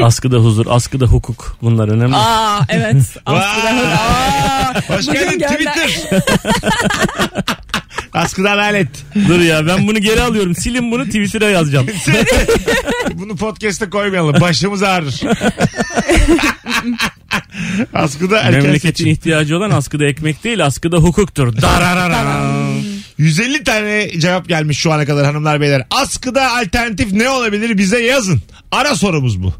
[0.02, 1.56] askıda huzur, askıda hukuk.
[1.62, 2.16] Bunlar önemli.
[2.16, 2.96] Aa evet.
[3.26, 3.68] Askıda.
[3.70, 6.20] Aa, Hoş bugün geldin gönder- Twitter.
[8.12, 8.88] Askıdan alet.
[9.28, 10.54] Dur ya ben bunu geri alıyorum.
[10.54, 11.86] Silin bunu Twitter'a yazacağım.
[13.14, 14.40] Bunu podcast'e koymayalım.
[14.40, 15.20] Başımız ağrır.
[17.94, 19.06] Askıda erken Memleketin seçim.
[19.06, 21.62] ihtiyacı olan askıda ekmek değil askıda hukuktur.
[21.62, 22.65] Dararara.
[23.18, 25.86] 150 tane cevap gelmiş şu ana kadar hanımlar beyler.
[25.90, 28.42] Askıda alternatif ne olabilir bize yazın.
[28.72, 29.52] Ara sorumuz bu.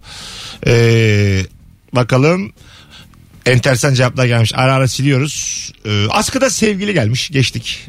[0.67, 1.43] Ee,
[1.93, 2.53] bakalım.
[3.47, 4.53] Enteresan cevaplar gelmiş.
[4.55, 5.73] Ara ara siliyoruz.
[5.85, 7.31] Ee, askıda sevgili gelmiş.
[7.31, 7.89] Geçtik.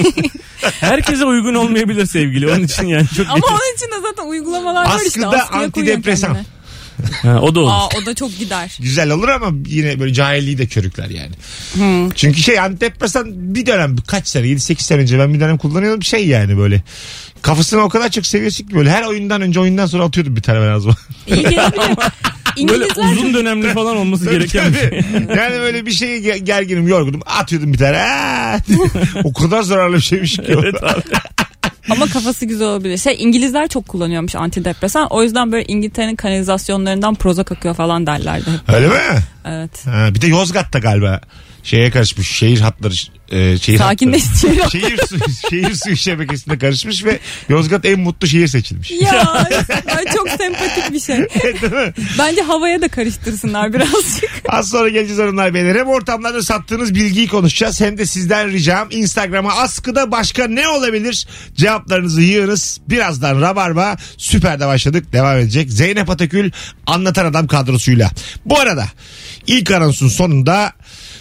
[0.60, 2.48] Herkese uygun olmayabilir sevgili.
[2.52, 5.26] Onun için yani çok Ama onun için de zaten uygulamalar var işte.
[5.26, 6.32] Askıda Askıya koyuyorsun antidepresan.
[6.32, 6.59] kendini.
[7.22, 7.70] Ha, o da olur.
[7.70, 8.76] Aa o da çok gider.
[8.80, 11.30] Güzel olur ama yine böyle cahilliği de körükler yani.
[12.14, 16.26] Çünkü şey antidepresan bir dönem kaç sene 7-8 sene önce ben bir dönem kullanıyordum şey
[16.28, 16.82] yani böyle.
[17.42, 20.60] Kafasını o kadar çok seviyorsun ki böyle her oyundan önce oyundan sonra atıyordum bir tane
[20.60, 20.84] ben az
[21.26, 21.80] İyi gelebilir.
[22.56, 24.88] Böyle İngilizler uzun dönemli falan olması gereken bir şey.
[24.90, 25.38] Tabii.
[25.38, 27.98] yani böyle bir şeye ge- gerginim yorgunum atıyordum bir tane.
[27.98, 28.58] Aa!
[29.24, 30.42] o kadar zararlı bir şeymiş ki.
[30.48, 31.02] Evet abi.
[31.90, 32.98] Ama kafası güzel olabilir.
[32.98, 35.06] Şey İngilizler çok kullanıyormuş antidepresan.
[35.10, 38.50] O yüzden böyle İngiltere'nin kanalizasyonlarından Prozac akıyor falan derlerdi.
[38.50, 38.74] hep.
[38.74, 38.94] Öyle mi?
[39.44, 39.86] Evet.
[39.86, 41.20] Ha, bir de Yozgat'ta galiba
[41.62, 42.94] şeye karışmış şehir hatları
[43.30, 44.64] e, şehir Sakinleştiriyor.
[44.64, 44.80] hatları.
[44.82, 48.90] şehir suyu şehir suyu şebekesine karışmış ve Yozgat en mutlu şehir seçilmiş.
[48.90, 49.32] Ya
[49.96, 51.16] ay çok sempatik bir şey.
[51.62, 51.92] Değil mi?
[52.18, 54.30] Bence havaya da karıştırsınlar birazcık.
[54.48, 55.76] Az sonra geleceğiz hanımlar beyler.
[55.76, 61.26] Hem ortamlarda sattığınız bilgiyi konuşacağız hem de sizden ricam Instagram'a askıda başka ne olabilir?
[61.56, 62.80] Cevaplarınızı yığınız.
[62.88, 65.12] Birazdan Rabarba süperde başladık.
[65.12, 65.70] Devam edecek.
[65.70, 66.50] Zeynep Atakül
[66.86, 68.10] anlatan adam kadrosuyla.
[68.46, 68.86] Bu arada
[69.50, 70.72] ilk anonsun sonunda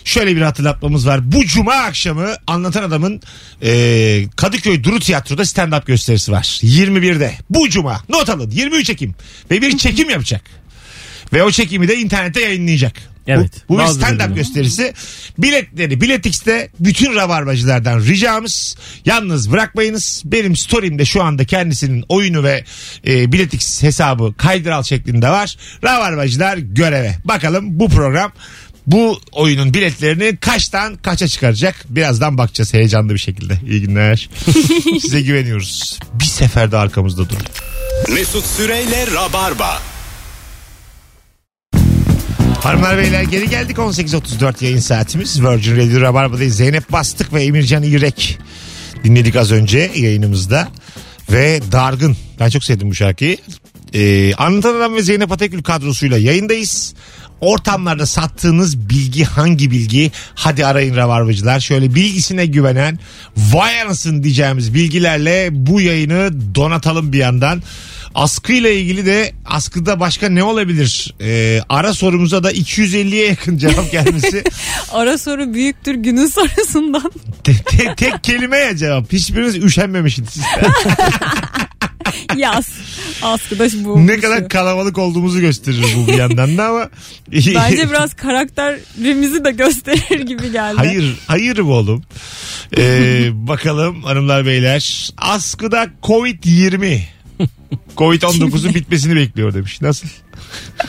[0.04, 1.32] şöyle bir hatırlatmamız var.
[1.32, 3.22] Bu cuma akşamı anlatan adamın
[3.64, 6.60] e, Kadıköy Duru Tiyatro'da stand-up gösterisi var.
[6.64, 7.34] 21'de.
[7.50, 8.02] Bu cuma.
[8.10, 8.52] Not alın.
[8.52, 9.16] 23 Ekim.
[9.52, 10.42] Ve bir çekim yapacak.
[11.34, 12.94] Ve o çekimi de internette yayınlayacak.
[13.30, 13.52] Evet.
[13.70, 14.94] Bu, bu bir stand-up gösterisi.
[15.38, 20.22] Biletleri Biletix'te bütün rabarbacılardan ricamız yalnız bırakmayınız.
[20.26, 22.64] Benim story'imde şu anda kendisinin oyunu ve
[23.08, 25.58] e, Biletix hesabı kaydıral şeklinde var.
[25.84, 27.16] Rabarbacılar göreve.
[27.26, 28.32] Bakalım bu program
[28.88, 31.76] bu oyunun biletlerini kaçtan kaça çıkaracak?
[31.90, 33.60] Birazdan bakacağız heyecanlı bir şekilde.
[33.68, 34.30] İyi günler.
[35.02, 36.00] Size güveniyoruz.
[36.14, 37.44] Bir seferde arkamızda durun.
[38.14, 39.89] Mesut Süreyle Rabarba.
[42.64, 45.44] Hanımlar beyler geri geldik 18.34 yayın saatimiz.
[45.44, 46.56] Virgin Radio Rabarba'dayız.
[46.56, 48.38] Zeynep Bastık ve Emircan İrek
[49.04, 50.68] dinledik az önce yayınımızda.
[51.32, 52.18] Ve Dargın.
[52.40, 53.38] Ben çok sevdim bu şarkıyı.
[53.94, 56.94] Ee, Anlatan Adam ve Zeynep Atakül kadrosuyla yayındayız.
[57.42, 60.12] Ortamlarda sattığınız bilgi hangi bilgi?
[60.36, 61.60] Hadi arayın rabarbacılar.
[61.60, 63.00] Şöyle bilgisine güvenen
[63.38, 67.64] vay anasın diyeceğimiz bilgilerle bu yayını donatalım bir yandan.
[68.16, 71.14] Askıyla ilgili de askıda başka ne olabilir?
[71.22, 74.44] Ee, ara sorumuza da 250'ye yakın cevap gelmesi.
[74.92, 77.12] Ara soru büyüktür günün sorusundan.
[77.44, 79.14] Te- te- tek kelime ya cevap.
[79.14, 80.30] Hiçbiriniz üşenmemişsiniz.
[82.36, 82.68] Yaz.
[83.22, 84.08] Askıda bu.
[84.08, 86.90] ne kadar kalabalık olduğumuzu gösterir bu bir yandan da ama.
[87.32, 90.76] Bence biraz karakterimizi de gösterir gibi geldi.
[90.78, 92.04] Hayır, hayır bu oğlum.
[92.78, 95.10] Ee, bakalım hanımlar beyler.
[95.18, 97.00] Askıda Covid-20.
[97.98, 99.82] Covid-19'un bitmesini bekliyor demiş.
[99.82, 100.08] Nasıl?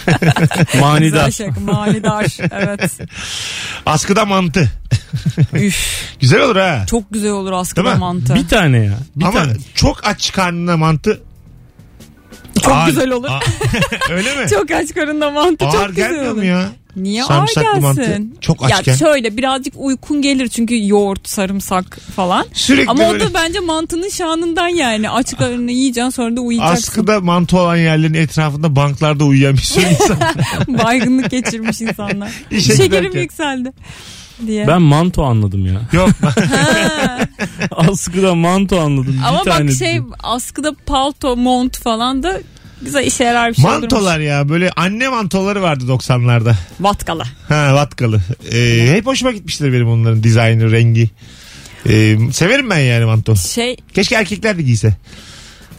[0.80, 1.26] Manidar.
[1.26, 1.60] Güzel şaka.
[1.60, 2.36] Manidar.
[2.52, 2.98] Evet.
[3.86, 4.70] Askıda mantı.
[5.54, 6.04] Üf.
[6.20, 6.84] Güzel olur ha.
[6.90, 7.98] Çok güzel olur Değil askıda mi?
[7.98, 8.34] mantı.
[8.34, 8.98] Bir tane ya.
[9.16, 9.52] Bir Ama tane.
[9.74, 11.20] çok aç karnına mantı.
[12.62, 13.28] Çok Ağır- güzel olur.
[14.10, 14.50] Öyle mi?
[14.50, 16.36] Çok aç karında mantı Ağır çok güzel gelmiyor olur.
[16.38, 16.68] mu ya?
[16.96, 18.00] Niye Sarımsaklı ağır mantı.
[18.02, 18.36] gelsin?
[18.40, 18.94] Çok Ya açken.
[18.94, 22.46] şöyle birazcık uykun gelir çünkü yoğurt, sarımsak falan.
[22.52, 25.10] Sürekli Ama o böyle da bence mantının şanından yani.
[25.10, 26.76] Aç karnını yiyeceksin sonra da uyuyacaksın.
[26.88, 30.18] askıda mantı olan yerlerin etrafında banklarda uyuyan bir sürü insan.
[30.84, 32.30] Baygınlık geçirmiş insanlar.
[32.50, 33.20] İşe Şekerim giderken.
[33.20, 33.72] yükseldi.
[34.46, 34.66] Diye.
[34.66, 35.80] Ben manto anladım ya.
[35.92, 36.10] Yok.
[37.70, 39.16] Askıda manto anladım.
[39.22, 40.10] Bir Ama tane bak şey dedim.
[40.22, 42.40] askıda palto, mont falan da
[42.82, 46.40] güzel işe yarar bir şey mantolar ya böyle anne mantoları vardı 90'larda.
[46.40, 46.56] olurmuş.
[46.80, 47.22] Vatkalı.
[47.48, 48.20] Ha vatkalı.
[48.52, 51.10] Ee, hep hoşuma gitmiştir benim onların dizaynı, rengi.
[51.88, 53.36] Ee, severim ben yani manto.
[53.36, 54.96] Şey Keşke erkekler de giyse.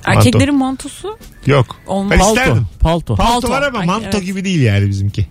[0.05, 1.75] erkeklerin mantosu Yok.
[1.87, 2.11] olmaz.
[2.11, 2.39] Ben Palto.
[2.39, 2.67] isterdim.
[2.79, 3.15] Palto.
[3.15, 3.49] Palto, Palto.
[3.49, 4.25] var ama Ay, manto evet.
[4.25, 5.25] gibi değil yani bizimki.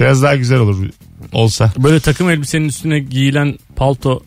[0.00, 0.88] Biraz daha güzel olur
[1.32, 1.72] olsa.
[1.78, 4.22] Böyle takım elbisenin üstüne giyilen palto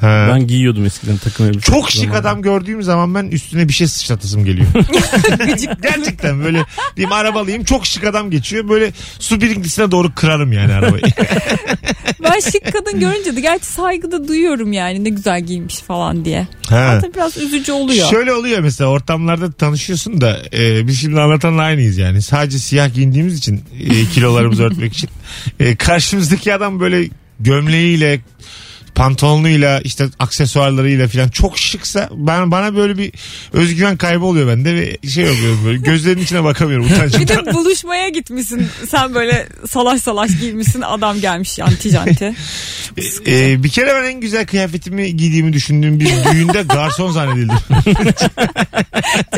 [0.00, 0.28] Ha.
[0.30, 1.60] ben giyiyordum eskiden takım elbise.
[1.60, 2.20] Çok şık zamanında.
[2.28, 4.66] adam gördüğüm zaman ben üstüne bir şey sıçratasım geliyor.
[5.82, 6.64] Gerçekten böyle
[6.96, 11.02] diyeyim arabalıyım çok şık adam geçiyor böyle su birikintisine doğru kırarım yani arabayı.
[12.22, 16.46] Ben şık kadın görünce de gerçi saygı da duyuyorum yani ne güzel giymiş falan diye.
[16.68, 16.88] ha.
[16.88, 18.10] Hatta biraz üzücü oluyor.
[18.10, 22.22] Şöyle oluyor mesela ortamlarda tanışıyorsun da e, biz şimdi anlatanla aynıyız yani.
[22.22, 25.10] Sadece siyah giyindiğimiz için e, kilolarımızı örtmek için.
[25.60, 27.08] E, karşımızdaki adam böyle
[27.40, 28.20] gömleğiyle
[28.96, 33.12] pantolonuyla işte aksesuarlarıyla falan çok şıksa ben bana böyle bir
[33.52, 37.46] özgüven kaybı oluyor bende ve şey oluyor böyle gözlerinin içine bakamıyorum Bir utancımdan.
[37.46, 38.66] de buluşmaya gitmişsin.
[38.90, 40.80] Sen böyle salaş salaş giymişsin.
[40.80, 42.34] Adam gelmiş janti janti.
[43.26, 47.56] E, bir kere ben en güzel kıyafetimi giydiğimi düşündüğüm bir düğünde garson zannedildim.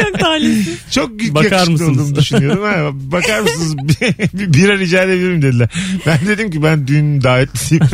[0.03, 0.79] Çok talihsiz.
[0.91, 2.15] Çok gü- Bakar mısınız?
[2.17, 2.63] düşünüyorum.
[2.65, 3.77] Ha, bakar mısınız?
[3.83, 3.99] bir,
[4.39, 5.69] bir bira rica edebilir miyim dediler.
[6.07, 7.85] Ben dedim ki ben düğün davetlisiyim.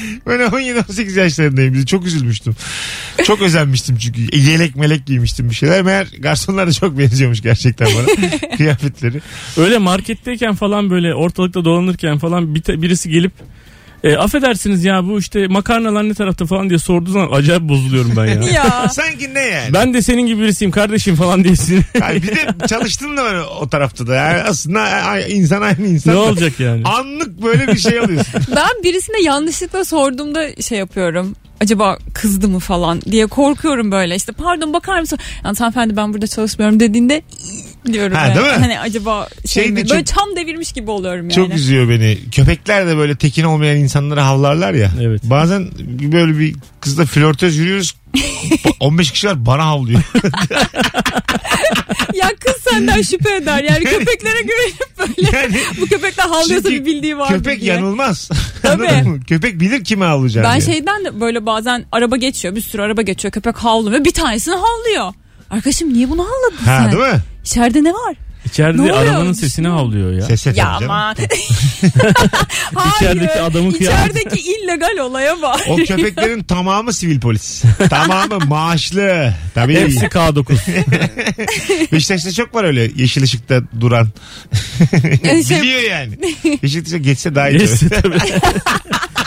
[0.26, 1.74] ben 17-18 yaşlarındayım.
[1.74, 2.56] Bizi Çok üzülmüştüm.
[3.24, 4.36] Çok özenmiştim çünkü.
[4.36, 5.82] E, Yelek melek giymiştim bir şeyler.
[5.82, 8.30] Meğer garsonlar da çok benziyormuş gerçekten bana.
[8.56, 9.20] Kıyafetleri.
[9.56, 13.32] Öyle marketteyken falan böyle ortalıkta dolanırken falan bir birisi gelip
[14.04, 18.26] e, affedersiniz ya bu işte makarnalar ne tarafta falan diye sorduğu zaman acayip bozuluyorum ben
[18.26, 18.40] ya.
[18.50, 18.88] Ya.
[18.88, 19.74] Sanki ne yani?
[19.74, 21.84] ben de senin gibi birisiyim kardeşim falan diyesin.
[21.94, 24.14] Bir de çalıştım da ben o tarafta da.
[24.14, 26.14] Yani aslında insan aynı insan.
[26.14, 26.22] ne da.
[26.22, 26.82] olacak yani?
[26.84, 28.40] Anlık böyle bir şey alıyorsun.
[28.56, 31.36] Ben birisine yanlışlıkla sorduğumda şey yapıyorum.
[31.60, 34.16] Acaba kızdı mı falan diye korkuyorum böyle.
[34.16, 35.18] İşte pardon bakar mısın?
[35.44, 37.22] Yani hanımefendi ben burada çalışmıyorum dediğinde
[37.92, 38.16] diyorum.
[38.16, 38.34] Ha, yani.
[38.36, 38.52] değil mi?
[38.52, 39.80] Hani acaba şey, Şey mi?
[39.82, 41.32] çok- Böyle çam devirmiş gibi oluyorum yani.
[41.32, 42.18] Çok üzüyor beni.
[42.32, 44.90] Köpekler de böyle tekin olmayan insanlara havlarlar ya.
[45.00, 45.20] Evet.
[45.24, 45.68] Bazen
[46.12, 47.94] böyle bir kızla flörtöz yürüyoruz.
[48.80, 50.00] 15 kişi var bana havlıyor.
[52.14, 53.64] Ya kız senden şüphe eder.
[53.64, 57.74] Yani köpeklere güvenip böyle Yani bu köpekler havlıyorsa Çünkü bir bildiği vardır köpek diye.
[57.74, 58.30] yanılmaz.
[58.62, 59.02] Tabii.
[59.08, 59.20] Mı?
[59.28, 60.48] Köpek bilir kime havlayacağını.
[60.48, 60.74] Ben diye.
[60.74, 65.12] şeyden de böyle bazen araba geçiyor bir sürü araba geçiyor köpek havlıyor bir tanesini havlıyor.
[65.50, 66.92] Arkadaşım niye bunu havladın Ha sen?
[67.00, 67.20] değil mi?
[67.44, 68.14] İçeride ne var?
[68.46, 68.96] İçeride Ne oluyor?
[68.96, 70.22] arabanın sesini havlıyor ya.
[70.36, 70.78] Ses Ya.
[72.74, 72.94] Hayır.
[72.96, 74.18] İçerideki adamın kıyafeti.
[74.20, 75.60] İçerideki illegal olaya bak.
[75.68, 77.62] O köpeklerin tamamı sivil polis.
[77.90, 79.34] tamamı maaşlı.
[79.54, 79.74] Tabii.
[79.80, 81.92] Hepsi K9.
[81.92, 84.08] Beşiktaş'ta çok var öyle yeşil ışıkta duran.
[85.48, 86.18] Şey- Biliyor yani.
[86.62, 87.58] Yeşil ışıkta geçse daha iyi.
[87.58, 88.18] Neyse tabii.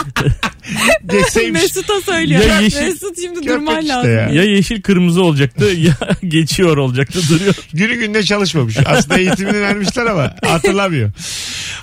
[1.11, 1.61] Geçseymiş.
[1.61, 2.41] Mesut'a söylüyor.
[2.45, 4.11] Ya yeşil- Mesut şimdi Köpek durman işte lazım.
[4.11, 4.29] ya.
[4.29, 5.93] Ya yeşil kırmızı olacaktı ya
[6.27, 7.55] geçiyor olacaktı duruyor.
[7.73, 8.77] Günü gününe çalışmamış.
[8.85, 11.11] Aslında eğitimini vermişler ama hatırlamıyor.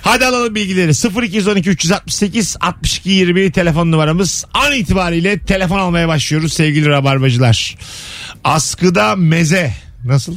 [0.01, 1.25] Hadi alalım bilgileri.
[1.25, 4.45] 0212 368 62 20 telefon numaramız.
[4.53, 7.77] An itibariyle telefon almaya başlıyoruz sevgili rabarbacılar.
[8.43, 9.73] Askıda meze.
[10.05, 10.35] Nasıl?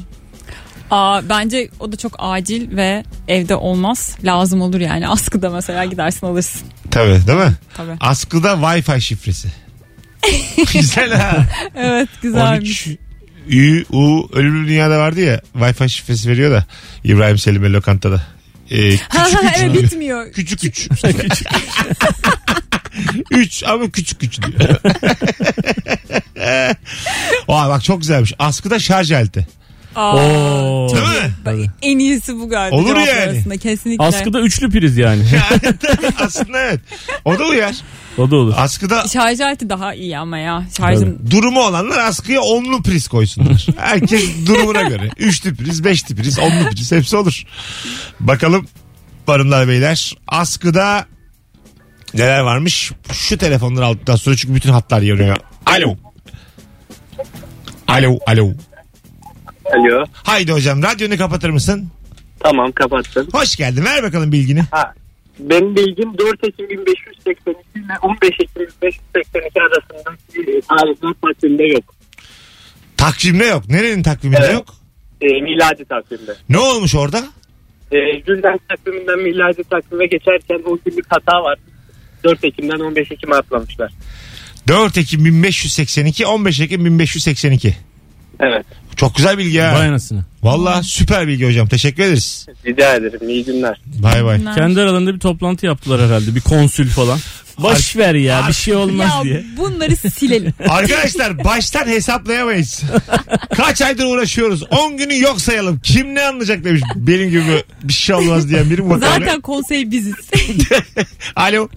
[0.91, 4.17] Aa, bence o da çok acil ve evde olmaz.
[4.25, 5.09] Lazım olur yani.
[5.09, 6.61] Askıda mesela gidersin alırsın.
[6.95, 7.53] Tabii değil mi?
[7.77, 7.91] Tabii.
[8.01, 9.49] Askıda Wi-Fi şifresi.
[10.73, 11.47] Güzel ha.
[11.77, 12.87] Evet güzelmiş.
[12.87, 12.99] 13
[13.49, 16.65] Ü, U, Ölümlü Dünya'da vardı ya Wi-Fi şifresi veriyor da
[17.05, 18.23] İbrahim Selim'e lokantada.
[18.71, 19.85] Ee, küçük Ha, üç evet diyor.
[19.85, 20.33] bitmiyor.
[20.33, 20.89] Küçük üç.
[23.31, 24.61] üç ama küçük üç diyor.
[27.49, 28.33] Aa, bak çok güzelmiş.
[28.39, 29.47] Askıda şarj aleti.
[29.97, 30.89] Aa, Oo.
[30.95, 31.33] Değil mi?
[31.47, 32.77] bak, en iyisi bu galiba.
[32.77, 33.31] Olur cevaplar yani.
[33.31, 34.05] arasında, Kesinlikle.
[34.05, 35.23] Askıda üçlü priz yani.
[36.19, 36.81] Aslında evet.
[37.25, 37.75] O da uyar.
[38.19, 38.55] o da olur.
[38.57, 40.65] Askıda Şarj aleti daha iyi ama ya.
[40.77, 43.67] Şarjın durumu olanlar askıya onlu priz koysunlar.
[43.77, 45.11] Herkes durumuna göre.
[45.19, 47.43] Üçlü priz, beşli priz, onlu priz hepsi olur.
[48.21, 48.67] Bakalım
[49.27, 51.07] hanımlar beyler askıda
[52.15, 52.93] neler varmış?
[53.13, 55.37] Şu telefonları aldıktan sonra çünkü bütün hatlar yanıyor.
[55.67, 55.97] Alo.
[57.89, 58.53] Alo, alo.
[59.73, 60.05] Alo.
[60.13, 61.89] Haydi hocam radyonu kapatır mısın?
[62.41, 63.29] Tamam kapattım.
[63.33, 63.85] Hoş geldin.
[63.85, 64.63] Ver bakalım bilgini.
[65.39, 71.95] Benim bilgim 4 Ekim 1582 ile 15 Ekim 1582 arasındaki e, tarihler takvimde yok.
[72.97, 73.69] Takvimde yok.
[73.69, 74.55] Nerenin takviminde Evet.
[74.55, 74.75] yok?
[75.21, 76.35] E, miladi takvimde.
[76.49, 77.25] Ne olmuş orada?
[77.93, 77.97] E,
[78.27, 81.59] Gülden takviminden miladi takvime geçerken o günlük hata var.
[82.25, 83.93] 4 Ekim'den 15 Ekim'e atlamışlar.
[84.69, 87.77] 4 Ekim 1582, 15 Ekim 1582.
[88.41, 88.67] Evet.
[88.97, 89.75] Çok güzel bilgi ya.
[89.75, 90.25] Vay anasını.
[90.43, 91.69] Valla süper bilgi hocam.
[91.69, 92.47] Teşekkür ederiz.
[92.67, 93.29] Rica ederim.
[93.29, 93.81] İyi günler.
[93.87, 94.45] Bay bay.
[94.55, 96.35] Kendi aralarında bir toplantı yaptılar herhalde.
[96.35, 97.19] Bir konsül falan.
[97.59, 99.45] Boş ver ya bir şey olmaz ya diye.
[99.57, 100.55] bunları silelim.
[100.69, 102.83] Arkadaşlar baştan hesaplayamayız.
[103.57, 104.63] Kaç aydır uğraşıyoruz.
[104.71, 105.81] 10 günü yok sayalım.
[105.83, 106.83] Kim ne anlayacak demiş.
[106.97, 109.19] Benim gibi bir şey olmaz diyen biri mi bakar?
[109.19, 110.15] Zaten konsey biziz.
[111.37, 111.69] Alo.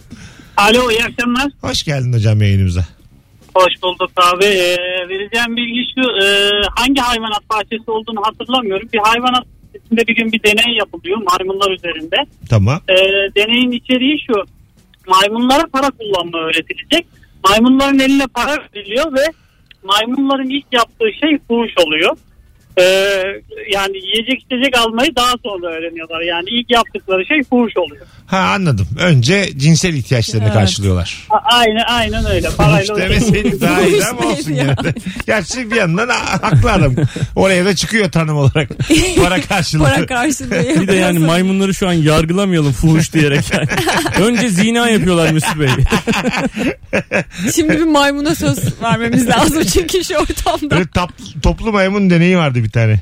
[0.58, 1.52] Alo iyi akşamlar.
[1.62, 2.86] Hoş geldin hocam yayınımıza.
[3.58, 4.46] Hoş bulduk abi.
[4.46, 4.78] Ee,
[5.10, 6.02] vereceğim bilgi şu.
[6.24, 6.26] e,
[6.76, 8.90] hangi hayvanat bahçesi olduğunu hatırlamıyorum.
[8.94, 12.16] Bir hayvanat bahçesinde bir gün bir deney yapılıyor maymunlar üzerinde.
[12.50, 12.80] Tamam.
[12.90, 12.96] Ee,
[13.36, 14.34] deneyin içeriği şu.
[15.08, 17.06] Maymunlara para kullanma öğretilecek.
[17.50, 19.26] Maymunların eline para veriliyor ve
[19.84, 22.18] maymunların ilk yaptığı şey fuhuş oluyor.
[22.80, 22.84] Ee,
[23.74, 26.22] yani yiyecek içecek almayı daha sonra öğreniyorlar.
[26.22, 28.06] Yani ilk yaptıkları şey fuhuş oluyor.
[28.28, 28.88] Ha anladım.
[29.00, 30.54] Önce cinsel ihtiyaçlarını Evet.
[30.54, 31.28] karşılıyorlar.
[31.30, 32.50] A- aynen aynen öyle.
[32.50, 34.78] Parayla demeseydik daha iyi ama olsun ya?
[34.84, 34.94] de.
[35.28, 36.96] Gerçi bir yandan ha- haklı adam.
[37.36, 38.70] Oraya da çıkıyor tanım olarak.
[39.24, 39.84] Para karşılığı.
[39.84, 40.52] Para karşılığı.
[40.82, 43.68] Bir de yani maymunları şu an yargılamayalım fuhuş diyerek yani.
[44.28, 45.70] Önce zina yapıyorlar Mesut Bey.
[47.56, 50.72] Şimdi bir maymuna söz vermemiz lazım çünkü şu ortamda.
[50.76, 53.00] Böyle tap- toplu maymun deneyi vardı bir tane.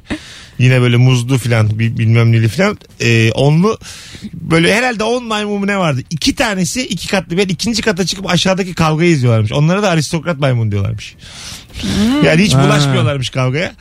[0.60, 2.78] Yine böyle muzlu filan bi- bilmem neli filan.
[3.02, 3.78] Ee, onlu
[4.34, 6.02] böyle herhalde on maymun mu ne vardı?
[6.10, 9.52] İki tanesi iki katlı bir ikinci kata çıkıp aşağıdaki kavgayı izliyorlarmış.
[9.52, 11.16] Onlara da aristokrat maymun diyorlarmış.
[12.26, 13.74] Yani hiç bulaşmıyorlarmış kavgaya.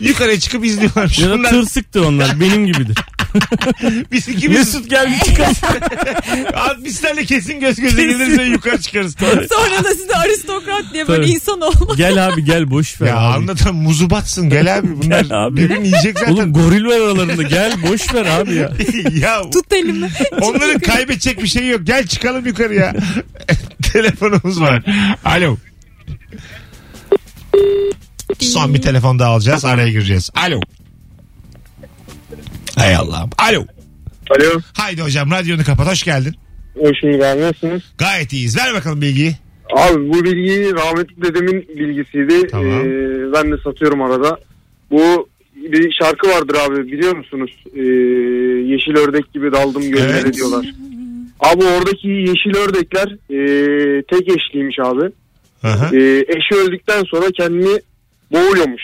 [0.00, 1.18] Yukarıya çıkıp izliyorlarmış.
[1.18, 2.98] Ya da tırsıktır onlar benim gibidir.
[4.12, 5.54] biz ikimiz Mesut gel bir çıkalım.
[6.54, 9.16] Abi biz seninle kesin göz göze geliriz ve yukarı çıkarız.
[9.20, 11.32] Sonra da size aristokrat diye böyle Tabii.
[11.34, 11.96] insan olmaz.
[11.96, 13.36] Gel abi gel boş ver ya abi.
[13.36, 15.56] anlatan muzu batsın gel abi bunlar Gel abi.
[15.56, 16.32] birbirini yiyecek zaten.
[16.32, 18.72] Oğlum goril var aralarında gel boş ver abi ya.
[19.20, 20.10] ya Tut elimi.
[20.40, 21.80] Onların kaybedecek bir şey yok.
[21.84, 22.94] Gel çıkalım yukarıya.
[23.92, 24.82] Telefonumuz var.
[25.24, 25.56] Alo.
[28.38, 29.64] Son bir telefon daha alacağız.
[29.64, 30.30] Araya gireceğiz.
[30.46, 30.60] Alo.
[32.76, 33.30] Hay Allah'ım.
[33.38, 33.64] Alo.
[34.30, 34.60] Alo.
[34.76, 35.90] Haydi hocam radyonu kapat.
[35.90, 36.34] Hoş geldin.
[36.74, 37.20] Hoş bulduk.
[37.20, 37.82] Nasılsınız?
[37.98, 38.56] Gayet iyiyiz.
[38.56, 39.36] Ver bakalım bilgiyi.
[39.76, 42.46] Abi bu bilgiyi rahmetli dedemin bilgisiydi.
[42.50, 42.80] Tamam.
[42.80, 44.38] Ee, ben de satıyorum arada.
[44.90, 47.50] Bu bir şarkı vardır abi biliyor musunuz?
[47.76, 47.80] Ee,
[48.72, 50.34] yeşil ördek gibi daldım göllere Evet.
[50.34, 50.66] diyorlar.
[51.40, 55.10] Abi oradaki yeşil ördekler ee, tek eşliymiş abi.
[55.62, 55.90] Aha.
[55.92, 57.80] Ee, eşi öldükten sonra kendini
[58.34, 58.82] boğuyormuş.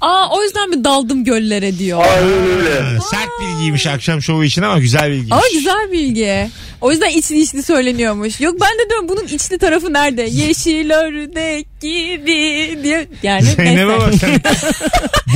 [0.00, 2.00] Aa o yüzden mi daldım göllere diyor.
[2.00, 3.00] Aynen öyle.
[3.10, 5.32] Sert bilgiymiş akşam şovu için ama güzel bilgiymiş.
[5.32, 6.50] Ama güzel bilgi.
[6.80, 8.40] O yüzden içli içli söyleniyormuş.
[8.40, 10.22] Yok ben de diyorum bunun içli tarafı nerede?
[10.22, 13.06] Yeşil ördek gibi diye.
[13.22, 14.30] Yani Zeynep'e bak sen.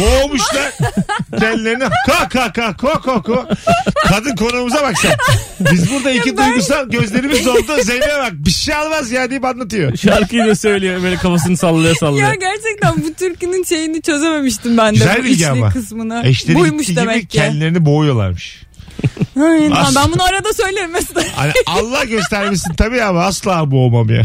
[0.00, 0.72] Boğmuşlar.
[1.40, 3.48] Kendilerini ka ka ka ko ko ko.
[4.08, 5.12] Kadın konuğumuza bak sen.
[5.72, 7.82] Biz burada iki duygusal gözlerimiz doldu.
[7.82, 9.96] Zeynep'e bak bir şey almaz ya deyip anlatıyor.
[9.96, 12.28] Şarkıyı da söylüyor böyle kafasını sallaya sallaya.
[12.28, 14.98] Ya gerçekten bu türkünün şeyini çözememiştim ben de.
[14.98, 15.70] Güzel bu bilgi içli ama.
[15.70, 16.22] kısmını.
[16.24, 17.38] Eşleri Buymuş gittiği gibi demek ki.
[17.38, 18.62] kendilerini boğuyorlarmış.
[19.72, 21.24] As- Ben bunu arada söylerim mesela.
[21.36, 24.22] Hani Allah göstermesin tabii ama asla boğmam ya.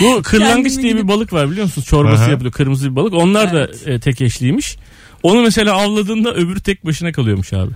[0.00, 1.86] Bu kırlangıç Kendimi diye bir balık var biliyor musunuz?
[1.86, 2.30] Çorbası Aha.
[2.30, 2.52] yapılıyor.
[2.52, 3.14] Kırmızı bir balık.
[3.14, 4.76] Onlar da e, tek eşliymiş.
[5.22, 7.70] Onu mesela avladığında öbürü tek başına kalıyormuş abi.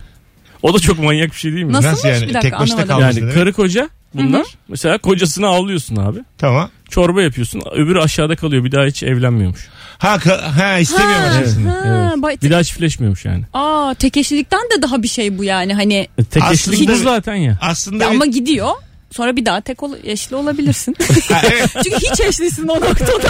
[0.62, 1.72] O da çok manyak bir şey değil mi?
[1.72, 1.92] Nasılmış?
[1.96, 2.20] Nasıl yani?
[2.28, 3.00] Bir dakika, Tek başına anlamadım.
[3.02, 4.46] kalmış Yani karı koca bunlar.
[4.68, 6.18] Mesela kocasını avlıyorsun abi.
[6.38, 6.70] Tamam.
[6.90, 7.62] Çorba yapıyorsun.
[7.72, 8.64] Öbürü aşağıda kalıyor.
[8.64, 9.68] Bir daha hiç evlenmiyormuş.
[9.98, 11.68] Ha, ka- ha istemiyor Ha, başkasını.
[11.70, 12.22] ha, Evet.
[12.22, 13.44] bay- Bir daha çiftleşmiyormuş yani.
[13.54, 16.96] Aa tek eşlilikten de daha bir şey bu yani hani E, Tek Aslında- eşlik bu
[16.96, 17.58] zaten ya.
[17.60, 18.70] Aslında ya bir- ama gidiyor.
[19.10, 20.96] Sonra bir daha tek ol- eşli olabilirsin.
[21.84, 23.28] Çünkü hiç eşlisin o noktada.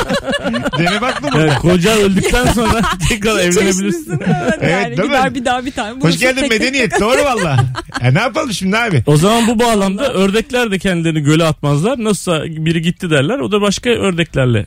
[0.78, 1.38] Dene bakma mı?
[1.40, 3.88] Yani koca öldükten sonra tekrar Hiç evlenebilirsin.
[3.88, 4.20] eşlisin.
[4.26, 5.04] Evet, Evet, yani değil mi?
[5.16, 6.00] gider bir daha bir tane.
[6.00, 6.90] Hoş geldin tek medeniyet.
[6.90, 7.56] tek- Doğru valla.
[8.00, 9.02] E ne yapalım şimdi abi?
[9.06, 12.04] O zaman bu bağlamda ördekler de kendilerini göle atmazlar.
[12.04, 13.38] Nasılsa biri gitti derler.
[13.38, 14.66] O da başka ördeklerle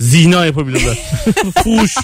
[0.00, 0.98] Zina yapabilirler.
[1.64, 1.94] Fuş.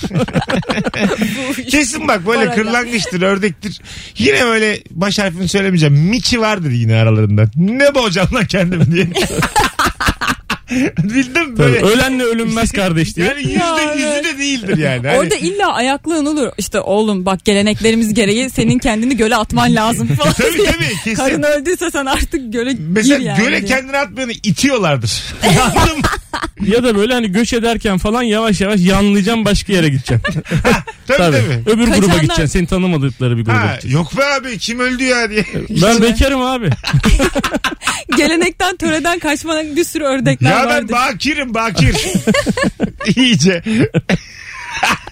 [1.71, 2.55] Kesin bak böyle Parayla.
[2.55, 3.81] kırlangıçtır, ördektir.
[4.19, 5.95] Yine böyle baş harfini söylemeyeceğim.
[5.95, 7.51] Miçi vardır yine aralarından.
[7.57, 9.09] Ne boğacağım lan kendimi diye.
[11.03, 11.79] Bildim böyle.
[11.79, 13.27] Ölenle ölünmez kardeş diye.
[13.27, 15.07] Yani yüzde Ya, yüzü de değildir yani.
[15.09, 16.49] Hani- Orada illa ayaklığın olur.
[16.59, 20.33] İşte oğlum bak geleneklerimiz gereği senin kendini göle atman lazım falan.
[20.33, 20.67] Tabii diye.
[20.73, 21.15] tabii kesin.
[21.15, 23.39] Karın öldüyse sen artık göle Mesela gir yani.
[23.45, 25.23] göle kendini atmayanı itiyorlardır.
[25.63, 26.05] Anladın mı?
[26.67, 30.43] Ya da böyle hani göç ederken falan yavaş yavaş yanlayacağım başka yere gideceksin.
[31.07, 31.37] Tabii Tabii.
[31.37, 31.71] tabii.
[31.71, 32.47] Öbür gruba Kaçanlar- gideceksin.
[32.47, 33.91] Seni tanımadıkları bir gruba Ha, gideceksin.
[33.91, 35.45] yok be abi kim öldü ya diye.
[35.83, 36.71] Ben bekarım abi.
[38.17, 40.93] Gelenekten töreden kaçmadan bir sürü ördekler ya ben vardır.
[40.93, 41.97] bakirim bakir.
[43.17, 43.63] İyice.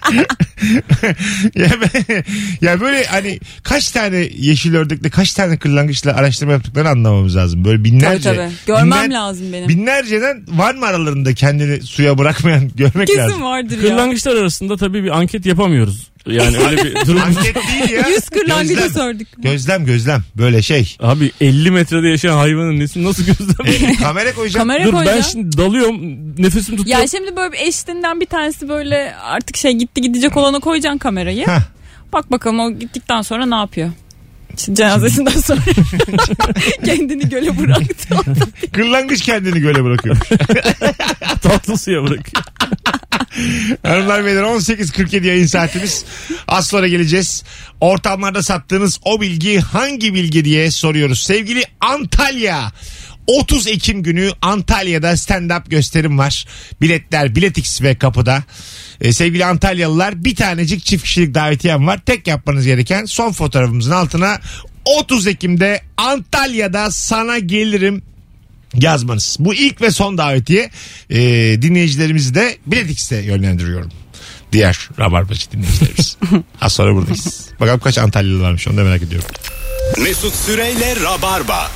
[1.55, 2.23] ya, ben,
[2.61, 7.65] ya böyle hani kaç tane yeşil ördekle kaç tane kırlangıçla araştırma yaptıklarını anlamamız lazım.
[7.65, 8.23] Böyle binlerce.
[8.23, 8.51] Tabii tabii.
[8.67, 9.69] Görmem binler- lazım benim.
[9.69, 13.41] Binlerceden var mı aralarında kendini suya bırakmayan görmek Kesin lazım.
[13.43, 13.81] vardır ya.
[13.81, 16.07] Kırlangıçlar arasında tabii bir anket yapamıyoruz.
[16.27, 17.21] Yani öyle bir durum.
[17.25, 18.07] Anket değil ya.
[18.09, 18.89] Yüz kırlangıcı Gözlem.
[18.91, 19.27] sorduk.
[19.37, 20.95] Gözlem gözlem böyle şey.
[20.99, 23.89] Abi 50 metrede yaşayan hayvanın nesini nasıl gözlem?
[23.91, 24.67] E, kamera koyacağım.
[24.67, 25.23] Kamera Dur ben koyacağım.
[25.31, 25.97] şimdi dalıyorum
[26.43, 26.99] nefesim tutuyor.
[26.99, 31.47] Ya şimdi böyle bir eşinden bir tanesi böyle artık şey gitti gidecek olana koyacaksın kamerayı.
[31.47, 31.61] Heh.
[32.13, 33.89] Bak bakalım o gittikten sonra ne yapıyor?
[34.73, 35.61] Cenazesinden sonra
[36.85, 38.15] kendini göle bıraktı.
[38.73, 40.17] Kırlangıç kendini göle bırakıyor.
[41.41, 42.43] Tatlı suya bırakıyor.
[43.83, 46.05] Hanımlar beyler 18.47 yayın saatimiz.
[46.47, 47.43] Az sonra geleceğiz.
[47.81, 51.23] Ortamlarda sattığınız o bilgi hangi bilgi diye soruyoruz.
[51.23, 52.71] Sevgili Antalya.
[53.27, 56.45] 30 Ekim günü Antalya'da stand-up gösterim var.
[56.81, 58.43] Biletler Biletix ve kapıda.
[59.01, 61.99] Ee, sevgili Antalyalılar bir tanecik çift kişilik davetiyem var.
[62.05, 64.39] Tek yapmanız gereken son fotoğrafımızın altına
[64.85, 68.01] 30 Ekim'de Antalya'da sana gelirim
[68.73, 69.37] yazmanız.
[69.39, 70.69] Bu ilk ve son davetiye
[71.09, 71.17] e,
[71.61, 73.91] dinleyicilerimizi de Biletix'te yönlendiriyorum.
[74.51, 76.17] Diğer Rabarbacı dinleyicilerimiz.
[76.61, 77.47] Az sonra buradayız.
[77.59, 79.27] Bakalım kaç Antalyalı varmış onu da merak ediyorum.
[79.97, 81.71] Mesut Süreyle Rabarba.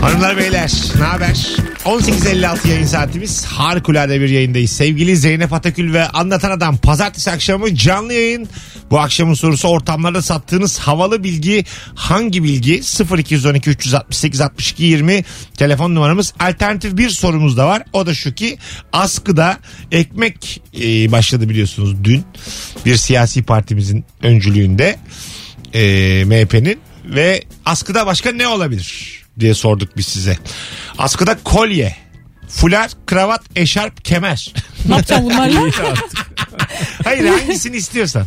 [0.00, 1.56] Hanımlar beyler ne haber?
[1.84, 3.44] 18.56 yayın saatimiz.
[3.44, 4.70] Harikulade bir yayındayız.
[4.70, 8.48] Sevgili Zeynep Atakül ve Anlatan Adam pazartesi akşamı canlı yayın.
[8.90, 12.80] Bu akşamın sorusu ortamlarda sattığınız havalı bilgi hangi bilgi?
[13.18, 15.24] 0212 368 62 20
[15.56, 16.34] telefon numaramız.
[16.40, 17.82] Alternatif bir sorumuz da var.
[17.92, 18.58] O da şu ki
[18.92, 19.58] askıda
[19.92, 22.24] ekmek e, başladı biliyorsunuz dün.
[22.86, 24.98] Bir siyasi partimizin öncülüğünde
[25.74, 30.36] e, MHP'nin ve askıda başka ne olabilir diye sorduk biz size.
[30.98, 31.96] Askıda kolye,
[32.48, 34.54] fular, kravat, eşarp, kemer.
[34.88, 35.60] ne yapacağım bunlarla?
[37.04, 38.26] Hayır hangisini istiyorsan.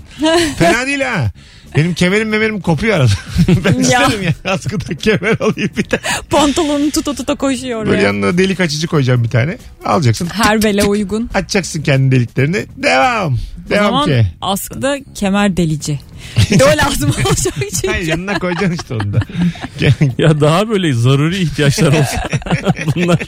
[0.58, 1.32] Fena değil ha.
[1.76, 3.12] Benim kemerim memerim kopuyor arada.
[3.66, 6.02] ben isterim ya askıda kemer alayım bir tane.
[6.30, 8.02] Pantolonunu tuta tuta koşuyor Böyle oraya.
[8.04, 9.58] yanına delik açıcı koyacağım bir tane.
[9.86, 10.30] Alacaksın.
[10.34, 11.30] Her bele uygun.
[11.34, 12.66] Açacaksın kendi deliklerini.
[12.78, 13.34] Devam.
[13.34, 14.28] O Devam zaman ki.
[14.42, 16.00] askıda kemer delici.
[16.52, 17.88] Bir de o lazım olacak çünkü.
[17.88, 19.20] Hayır yanına koyacaksın işte onu da.
[20.18, 22.30] Ya daha böyle zaruri ihtiyaçlar olsa.
[22.96, 23.20] Bunlar.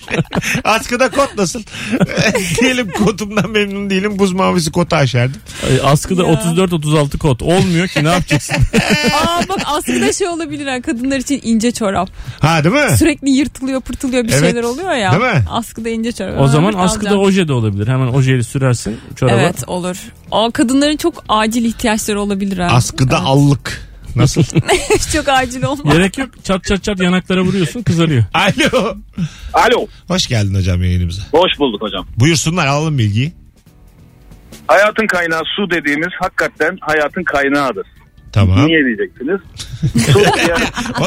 [0.64, 1.64] Askıda kot nasıl?
[2.62, 4.20] Diyelim kotumdan memnun değilim.
[4.20, 5.42] Buz mavisi kota aşerdim.
[5.70, 6.34] Ay, Askıda Ya.
[6.34, 7.42] 34-36 kot.
[7.42, 8.56] Olmuyor ki ne yapacaksın?
[9.14, 12.10] Aa bak askıda şey olabilir ha kadınlar için ince çorap.
[12.40, 12.98] Ha değil mi?
[12.98, 14.40] Sürekli yırtılıyor pırtılıyor bir Evet.
[14.42, 15.12] şeyler oluyor ya.
[15.12, 15.44] Değil mi?
[15.50, 16.42] Askıda ince çorap.
[16.42, 17.88] O zaman askıda oje de olabilir.
[17.88, 19.36] Hemen ojeyi sürersin çoraba.
[19.36, 19.98] Evet olur.
[20.32, 22.68] O kadınların çok acil ihtiyaçları olabilir ha.
[22.86, 23.28] Askıda Evet.
[23.28, 23.82] allık.
[24.16, 24.44] Nasıl?
[25.14, 25.94] çok acil olmaz.
[25.98, 26.30] Gerek yok.
[26.44, 28.24] Çat çat çat yanaklara vuruyorsun kızarıyor.
[28.34, 28.96] Alo.
[29.54, 29.88] Alo.
[30.08, 31.22] Hoş geldin hocam yayınımıza.
[31.32, 32.08] Hoş bulduk hocam.
[32.18, 33.34] Buyursunlar alalım bilgiyi.
[34.68, 37.88] Hayatın kaynağı su dediğimiz hakikaten hayatın kaynağıdır.
[38.32, 38.68] Tamam.
[38.68, 39.40] Niye diyeceksiniz?
[40.14, 40.58] su diğer,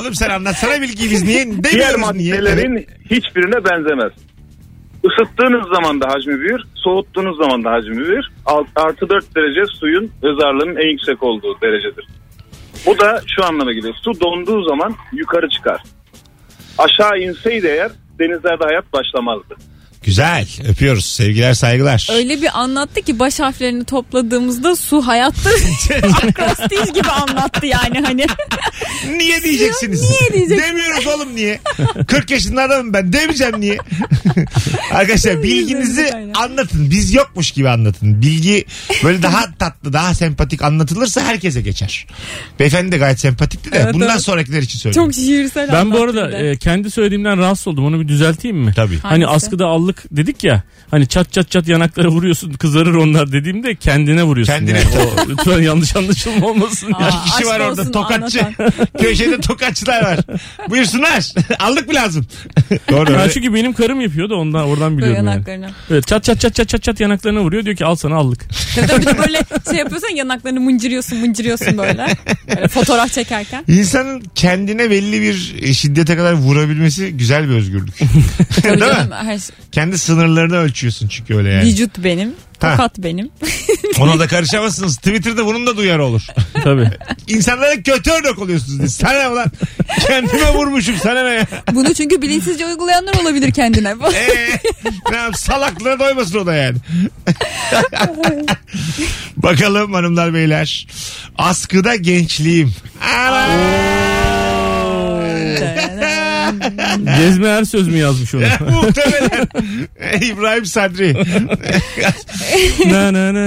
[0.00, 2.34] Oğlum sen anlatsana bilgiyi biz niye diğer demiyoruz niye?
[2.34, 2.42] Evet.
[2.42, 4.12] maddelerin hiçbirine benzemez.
[5.08, 8.24] Isıttığınız zaman da hacmi büyür, soğuttuğunuz zaman da hacmi büyür.
[8.46, 12.06] Alt- Artı 4 derece suyun özarlığının en yüksek olduğu derecedir.
[12.86, 13.94] Bu da şu anlama geliyor.
[14.02, 15.82] Su donduğu zaman yukarı çıkar.
[16.78, 19.56] Aşağı inseydi eğer denizlerde hayat başlamazdı.
[20.02, 22.08] Güzel öpüyoruz sevgiler saygılar.
[22.12, 25.50] Öyle bir anlattı ki baş harflerini topladığımızda su hayatta
[26.02, 28.26] akrostiş gibi anlattı yani hani.
[29.16, 30.00] Niye diyeceksiniz?
[30.10, 30.62] Niye diyeceksiniz?
[30.62, 31.60] Demiyoruz oğlum niye?
[32.06, 33.78] 40 yaşında adamım ben demeyeceğim niye?
[34.92, 36.90] Arkadaşlar bilginizi anlatın.
[36.90, 38.22] Biz yokmuş gibi anlatın.
[38.22, 38.64] Bilgi
[39.04, 42.06] böyle daha tatlı daha sempatik anlatılırsa herkese geçer.
[42.60, 44.20] Beyefendi de gayet sempatikti de Evet, bundan evet.
[44.22, 45.10] sonrakiler için söylüyorum.
[45.10, 47.84] Çok şiirsel Ben bu arada e, kendi söylediğimden rahatsız oldum.
[47.86, 48.72] Onu bir düzelteyim mi?
[48.76, 48.98] Tabii.
[48.98, 49.46] Hani Hangisi?
[49.46, 50.62] askıda allık allık dedik ya.
[50.90, 54.52] Hani çat çat çat yanaklara vuruyorsun kızarır onlar dediğimde kendine vuruyorsun.
[54.52, 54.78] Kendine.
[54.78, 54.88] Yani.
[54.98, 56.92] O, lütfen yanlış anlaşılma olmasın.
[56.92, 57.10] Aa, ya.
[57.24, 58.40] Kişi var orada olsun tokatçı.
[59.00, 60.18] Köşede tokatçılar var.
[60.68, 61.32] Buyursunlar.
[61.58, 62.26] Aldık mı lazım?
[62.90, 63.10] Doğru.
[63.10, 63.30] Öyle.
[63.32, 65.34] çünkü benim karım yapıyor da ondan oradan Böyle biliyorum yani.
[65.34, 65.70] yanaklarına.
[65.90, 68.40] Evet, çat çat çat çat çat çat yanaklarına vuruyor diyor ki al sana allık.
[68.74, 69.40] Tabii böyle
[69.70, 72.06] şey yapıyorsan yanaklarını mıncırıyorsun mıncırıyorsun böyle.
[72.56, 73.64] böyle fotoğraf çekerken.
[73.68, 75.34] İnsanın kendine belli bir
[75.74, 78.00] şiddete kadar vurabilmesi güzel bir özgürlük.
[78.64, 79.14] Değil mi?
[79.14, 81.66] her şey- Kendi sınırlarını ölçüyorsun çünkü öyle yani.
[81.66, 82.34] Vücut benim.
[82.60, 82.70] Ha.
[82.70, 83.30] Tokat benim.
[84.00, 84.96] Ona da karışamazsınız.
[84.96, 86.26] Twitter'da bunun da duyarı olur.
[86.64, 86.90] Tabii.
[87.28, 88.88] İnsanlara kötü örnek oluyorsunuz diye.
[88.88, 89.50] Sana ne ulan?
[90.06, 91.46] Kendime vurmuşum sana ne ya?
[91.72, 93.88] Bunu çünkü bilinçsizce uygulayanlar olabilir kendine.
[94.14, 94.60] Ee,
[95.10, 96.76] ne yap salaklığına doymasın o da yani.
[99.36, 100.86] Bakalım hanımlar beyler.
[101.38, 102.72] Askıda gençliğim.
[103.02, 103.48] Ana!
[107.18, 108.42] Gezme her söz mü yazmış onu?
[108.70, 109.48] Muhtemelen.
[110.22, 111.14] İbrahim Sadri.
[112.92, 113.42] na na na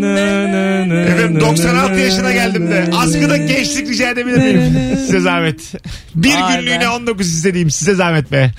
[0.00, 4.96] na na na Efendim na 96 na yaşına geldim de askıda gençlik rica edebilir miyim?
[4.96, 5.74] Size zahmet.
[6.14, 6.60] Bir Vay be.
[6.60, 8.50] günlüğüne 19 istediğim size zahmet be.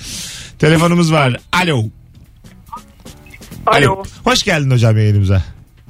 [0.60, 1.38] Telefonumuz var.
[1.52, 1.84] Alo.
[3.66, 4.04] Alo.
[4.24, 5.44] Hoş geldin hocam yayınımıza.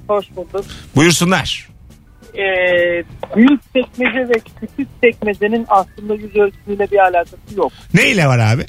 [0.08, 0.66] Hoş bulduk.
[0.96, 1.69] Buyursunlar.
[2.36, 3.04] Ee,
[3.36, 7.72] büyük çekmece ve küçük çekmecenin aslında yüz ölçümüyle bir alakası yok.
[7.94, 8.66] Ne ile var abi?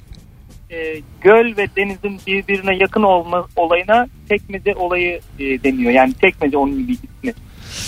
[0.70, 5.92] Ee, göl ve denizin birbirine yakın olma olayına çekmece olayı e, deniyor.
[5.92, 7.32] Yani çekmece onun bir ismi.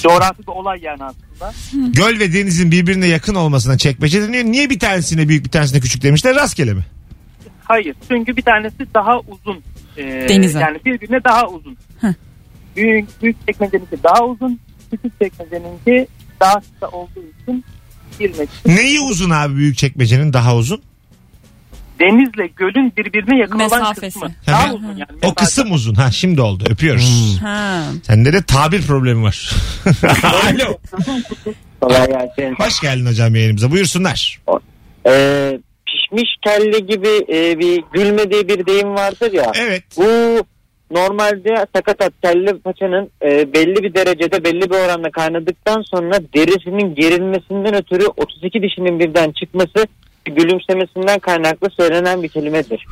[0.03, 1.53] Coğrafi bir olay yani aslında.
[1.93, 4.45] Göl ve denizin birbirine yakın olmasına çekmece deniyor.
[4.45, 6.35] Niye bir tanesine büyük bir tanesine küçük demişler?
[6.35, 6.83] Rastgele mi?
[7.65, 7.97] Hayır.
[8.09, 9.63] Çünkü bir tanesi daha uzun.
[9.97, 10.59] Ee, Denize.
[10.59, 11.77] Yani birbirine daha uzun.
[12.01, 12.09] Heh.
[12.77, 14.61] Büyük, büyük çekmeceninki daha uzun.
[14.93, 16.07] Küçük çekmeceninki
[16.41, 17.65] daha kısa olduğu için
[18.19, 18.49] girmek.
[18.67, 20.83] Neyi uzun abi büyük çekmecenin daha uzun?
[22.01, 24.01] Denizle gölün birbirine yakın olan Mesafesi.
[24.21, 24.31] kısmı.
[24.47, 24.75] Daha hı.
[24.75, 25.05] uzun yani.
[25.11, 25.35] O Mesafe.
[25.35, 25.95] kısım uzun.
[25.95, 26.65] Ha şimdi oldu.
[26.71, 27.39] Öpüyoruz.
[27.43, 27.83] Ha.
[28.03, 29.51] Sende de tabir problemi var.
[30.23, 30.79] Alo.
[31.81, 32.55] Kolay gelsin.
[32.59, 33.71] Hoş geldin hocam yayınımıza.
[33.71, 34.41] Buyursunlar.
[35.07, 39.53] Ee, pişmiş kelle gibi e, bir gülmediği bir deyim vardır ya.
[39.55, 39.85] Evet.
[39.97, 40.07] Bu
[40.93, 47.75] normalde sakatat kelle paçanın e, belli bir derecede belli bir oranda kaynadıktan sonra derisinin gerilmesinden
[47.75, 49.87] ötürü 32 dişinin birden çıkması
[50.25, 52.87] gülümsemesinden kaynaklı söylenen bir kelimedir.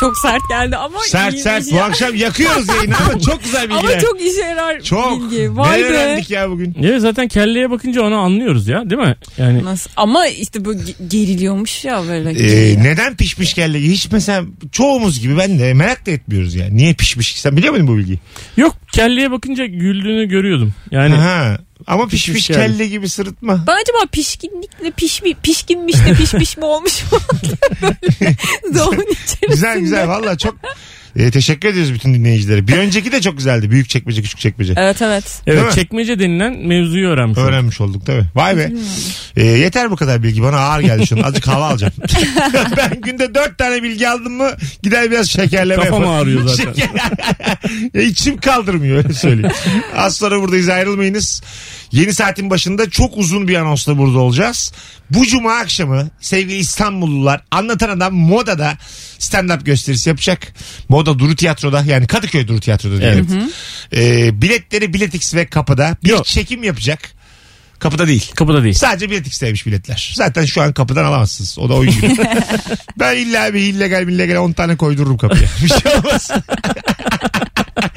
[0.00, 3.92] Çok sert geldi ama Sert iyi sert bu akşam yakıyoruz yayını ama çok güzel bilgiler.
[3.92, 5.20] Ama çok işe yarar Çok.
[5.22, 5.56] bilgi.
[5.56, 5.88] Vay Ne be.
[5.88, 6.76] öğrendik ya bugün?
[6.82, 9.16] Evet zaten kelleye bakınca onu anlıyoruz ya değil mi?
[9.38, 9.90] Yani Nasıl?
[9.96, 12.30] Ama işte bu ge- geriliyormuş ya böyle.
[12.30, 13.80] Ee, neden pişmiş kelle?
[13.80, 16.76] Hiç mesela çoğumuz gibi ben de merak da etmiyoruz yani.
[16.76, 17.40] Niye pişmiş?
[17.40, 18.18] Sen biliyor muydun bu bilgiyi?
[18.56, 20.72] yok kelleye bakınca güldüğünü görüyordum.
[20.90, 21.58] Yani Aha.
[21.88, 22.66] Ama pişmiş, Pişmiş kelle.
[22.66, 23.64] kelle gibi sırıtma.
[23.66, 27.18] Ben acaba pişkinlikle pişmi, pişkinmiş de pişmiş mi olmuş mu?
[28.74, 29.46] böyle içerisinde.
[29.48, 30.54] Güzel güzel valla çok
[31.16, 32.68] e, teşekkür ediyoruz bütün dinleyicilere.
[32.68, 33.70] Bir önceki de çok güzeldi.
[33.70, 34.74] Büyük çekmece küçük çekmece.
[34.76, 35.42] Evet evet.
[35.46, 37.38] Evet çekmece denilen mevzuyu öğrenmiş.
[37.38, 37.48] olduk.
[37.48, 38.24] Öğrenmiş olduk mi?
[38.34, 38.72] Vay be.
[39.38, 40.42] E, yeter bu kadar bilgi.
[40.42, 41.26] Bana ağır geldi şunu.
[41.26, 41.92] Azıcık hava alacağım.
[42.76, 44.50] ben günde dört tane bilgi aldım mı
[44.82, 46.20] gider biraz şekerleme Kafam yaparım.
[46.20, 46.74] ağrıyor zaten.
[47.94, 49.56] ya içim kaldırmıyor öyle söyleyeyim.
[49.96, 51.42] Az sonra buradayız ayrılmayınız.
[51.92, 54.72] Yeni saatin başında çok uzun bir anonsla burada olacağız.
[55.10, 58.72] Bu cuma akşamı sevgili İstanbullular anlatan adam modada
[59.18, 60.54] stand-up gösterisi yapacak.
[60.88, 63.28] Moda Duru Tiyatro'da yani Kadıköy Duru Tiyatro'da diyelim.
[63.96, 66.26] Ee, biletleri Biletix ve kapıda bir Yok.
[66.26, 67.17] çekim yapacak.
[67.78, 68.30] Kapıda değil.
[68.34, 68.74] Kapıda değil.
[68.74, 70.12] Sadece Biletix'teymiş biletler.
[70.16, 71.58] Zaten şu an kapıdan alamazsınız.
[71.58, 72.16] O da oyun gibi.
[72.98, 75.48] ben illa bir illegal illegal 10 tane koydururum kapıya.
[75.62, 76.30] Bir şey olmaz.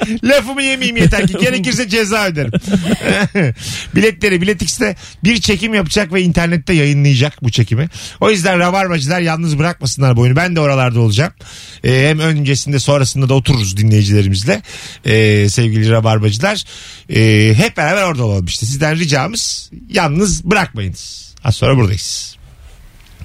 [0.24, 1.36] Lafımı yemeyeyim yeter ki.
[1.40, 2.52] Gerekirse ceza öderim.
[3.94, 7.88] Biletleri Biletix'te bir çekim yapacak ve internette yayınlayacak bu çekimi.
[8.20, 10.36] O yüzden rabarbacılar yalnız bırakmasınlar bu oyunu.
[10.36, 11.32] Ben de oralarda olacağım.
[11.84, 14.62] Ee, hem öncesinde sonrasında da otururuz dinleyicilerimizle.
[15.04, 16.64] Ee, sevgili rabarbacılar.
[17.10, 18.66] Ee, hep beraber orada olalım işte.
[18.66, 21.34] Sizden ricamız yalnız bırakmayınız.
[21.44, 22.41] Az sonra buradayız.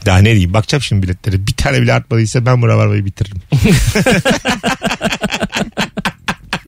[0.08, 1.48] Daha ne diyeyim bakacağım şimdi biletleri.
[1.48, 3.42] Bir tane bile artmadıysa ben bu rabarbayı bitiririm.